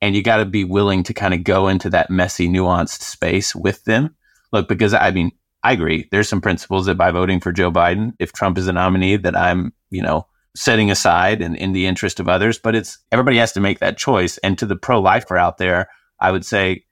[0.00, 3.54] And you got to be willing to kind of go into that messy, nuanced space
[3.54, 4.14] with them.
[4.52, 5.32] Look, because I mean,
[5.62, 6.08] I agree.
[6.10, 9.36] There's some principles that by voting for Joe Biden, if Trump is the nominee, that
[9.36, 13.52] I'm, you know, setting aside and in the interest of others, but it's everybody has
[13.52, 14.38] to make that choice.
[14.38, 15.88] And to the pro lifer out there,
[16.20, 16.84] I would say,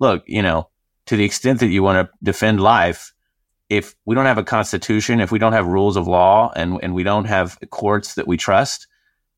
[0.00, 0.68] look, you know,
[1.06, 3.12] to the extent that you want to defend life,
[3.70, 6.94] if we don't have a constitution, if we don't have rules of law and, and
[6.94, 8.86] we don't have courts that we trust,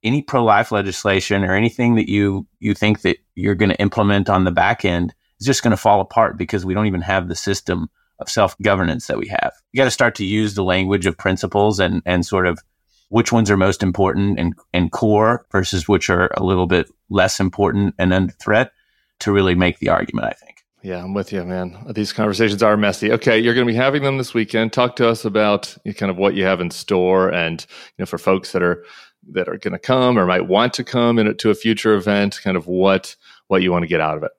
[0.03, 4.29] any pro life legislation or anything that you, you think that you're going to implement
[4.29, 7.29] on the back end is just going to fall apart because we don't even have
[7.29, 9.53] the system of self governance that we have.
[9.73, 12.59] You got to start to use the language of principles and, and sort of
[13.09, 17.39] which ones are most important and, and core versus which are a little bit less
[17.41, 18.73] important and under threat
[19.21, 20.65] to really make the argument, I think.
[20.83, 21.85] Yeah, I'm with you, man.
[21.95, 23.11] These conversations are messy.
[23.11, 24.73] Okay, you're going to be having them this weekend.
[24.73, 28.19] Talk to us about kind of what you have in store, and you know, for
[28.19, 28.85] folks that are
[29.33, 32.41] that are going to come or might want to come in, to a future event,
[32.41, 33.17] kind of what
[33.49, 34.31] what you want to get out of it.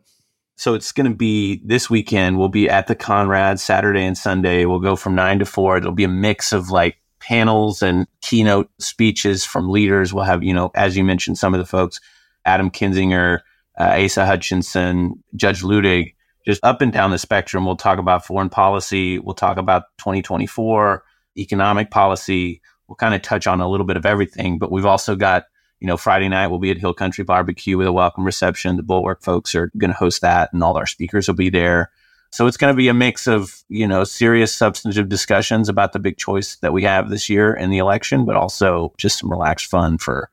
[0.56, 2.40] So it's going to be this weekend.
[2.40, 4.66] We'll be at the Conrad Saturday and Sunday.
[4.66, 5.78] We'll go from nine to four.
[5.78, 6.98] It'll be a mix of like
[7.28, 10.14] panels and keynote speeches from leaders.
[10.14, 12.00] We'll have, you know, as you mentioned, some of the folks,
[12.46, 13.40] Adam Kinzinger,
[13.78, 16.14] uh, Asa Hutchinson, Judge Luttig,
[16.46, 17.66] just up and down the spectrum.
[17.66, 19.20] We'll talk about foreign policy.
[19.20, 21.04] We'll talk about 2024
[21.38, 22.62] economic policy.
[22.88, 25.44] We'll kind of touch on a little bit of everything, but we've also got,
[25.82, 28.78] you know, Friday night we'll be at Hill Country Barbecue with a welcome reception.
[28.78, 31.92] The Bulwark folks are going to host that and all our speakers will be there.
[32.32, 36.00] So it's going to be a mix of, you know, serious substantive discussions about the
[36.00, 39.68] big choice that we have this year in the election, but also just some relaxed
[39.68, 40.30] fun for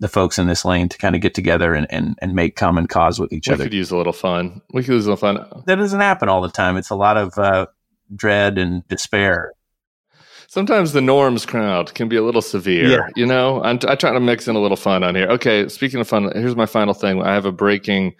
[0.00, 2.86] the folks in this lane to kind of get together and, and, and make common
[2.86, 3.64] cause with each we other.
[3.64, 4.62] We could use a little fun.
[4.72, 5.62] We could use a little fun.
[5.66, 6.76] That doesn't happen all the time.
[6.76, 7.66] It's a lot of uh,
[8.14, 9.52] dread and despair.
[10.46, 12.88] Sometimes the norms crowd can be a little severe.
[12.88, 13.08] Yeah.
[13.14, 15.28] You know, I'm, I try to mix in a little fun on here.
[15.28, 17.22] Okay, speaking of fun, here's my final thing.
[17.22, 18.14] I have a breaking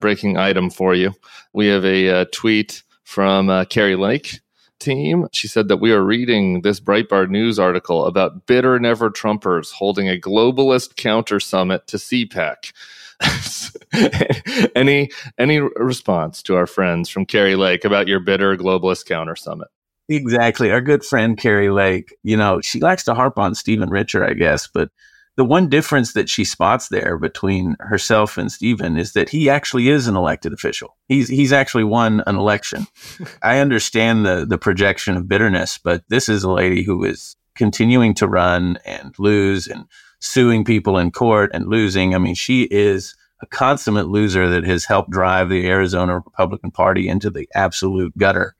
[0.00, 1.12] breaking item for you.
[1.52, 4.40] We have a uh, tweet from uh, Kari Lake
[4.78, 5.26] team.
[5.32, 10.08] She said that we are reading this Breitbart news article about bitter never Trumpers holding
[10.08, 12.72] a globalist counter summit to CPAC.
[14.76, 19.68] any any response to our friends from Kari Lake about your bitter globalist counter summit?
[20.08, 20.70] Exactly.
[20.70, 24.34] Our good friend Kari Lake, you know, she likes to harp on Stephen Richer, I
[24.34, 24.90] guess, but
[25.36, 29.88] the one difference that she spots there between herself and Stephen is that he actually
[29.88, 30.96] is an elected official.
[31.08, 32.86] He's he's actually won an election.
[33.42, 38.14] I understand the the projection of bitterness, but this is a lady who is continuing
[38.14, 39.84] to run and lose and
[40.20, 42.14] suing people in court and losing.
[42.14, 47.08] I mean, she is a consummate loser that has helped drive the Arizona Republican Party
[47.08, 48.54] into the absolute gutter.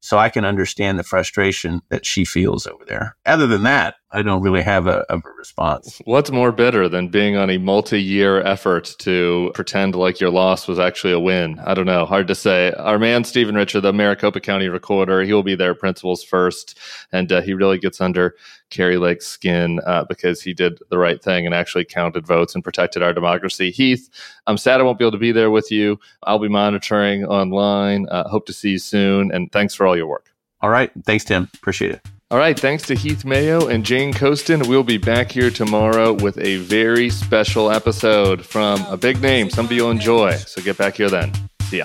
[0.00, 3.16] So I can understand the frustration that she feels over there.
[3.24, 6.00] Other than that, I don't really have a, a response.
[6.04, 10.78] What's more bitter than being on a multi-year effort to pretend like your loss was
[10.78, 11.58] actually a win?
[11.64, 12.04] I don't know.
[12.04, 12.72] Hard to say.
[12.72, 16.78] Our man Stephen Richer, the Maricopa County Recorder, he will be there principles first,
[17.10, 18.36] and uh, he really gets under
[18.68, 22.62] Kari Lake's skin uh, because he did the right thing and actually counted votes and
[22.62, 23.70] protected our democracy.
[23.70, 24.10] Heath,
[24.46, 25.98] I'm sad I won't be able to be there with you.
[26.22, 28.08] I'll be monitoring online.
[28.10, 30.32] Uh, hope to see you soon, and thanks for all your work.
[30.60, 30.90] All right.
[31.04, 31.48] Thanks, Tim.
[31.54, 32.11] Appreciate it.
[32.32, 32.58] All right.
[32.58, 34.66] Thanks to Heath Mayo and Jane Coaston.
[34.66, 39.50] We'll be back here tomorrow with a very special episode from a big name.
[39.50, 40.36] Somebody you'll enjoy.
[40.36, 41.30] So get back here then.
[41.64, 41.84] See ya.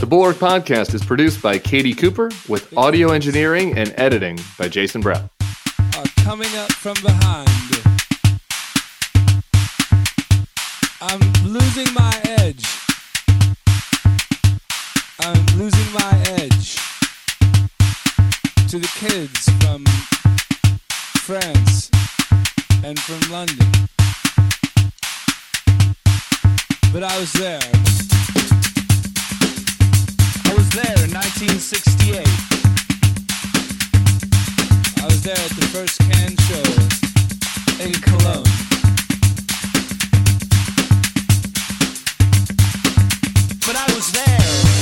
[0.00, 5.00] The Bulwark Podcast is produced by Katie Cooper with audio engineering and editing by Jason
[5.00, 5.30] Brown.
[6.24, 7.48] Coming up from behind.
[11.00, 12.64] I'm losing my edge.
[15.20, 16.85] I'm losing my edge
[18.68, 19.84] to the kids from
[21.18, 21.88] France
[22.82, 23.58] and from London.
[26.92, 27.60] But I was there.
[30.46, 32.26] I was there in 1968.
[35.00, 36.64] I was there at the first can show
[37.84, 38.50] in Cologne.
[43.64, 44.75] But I was there.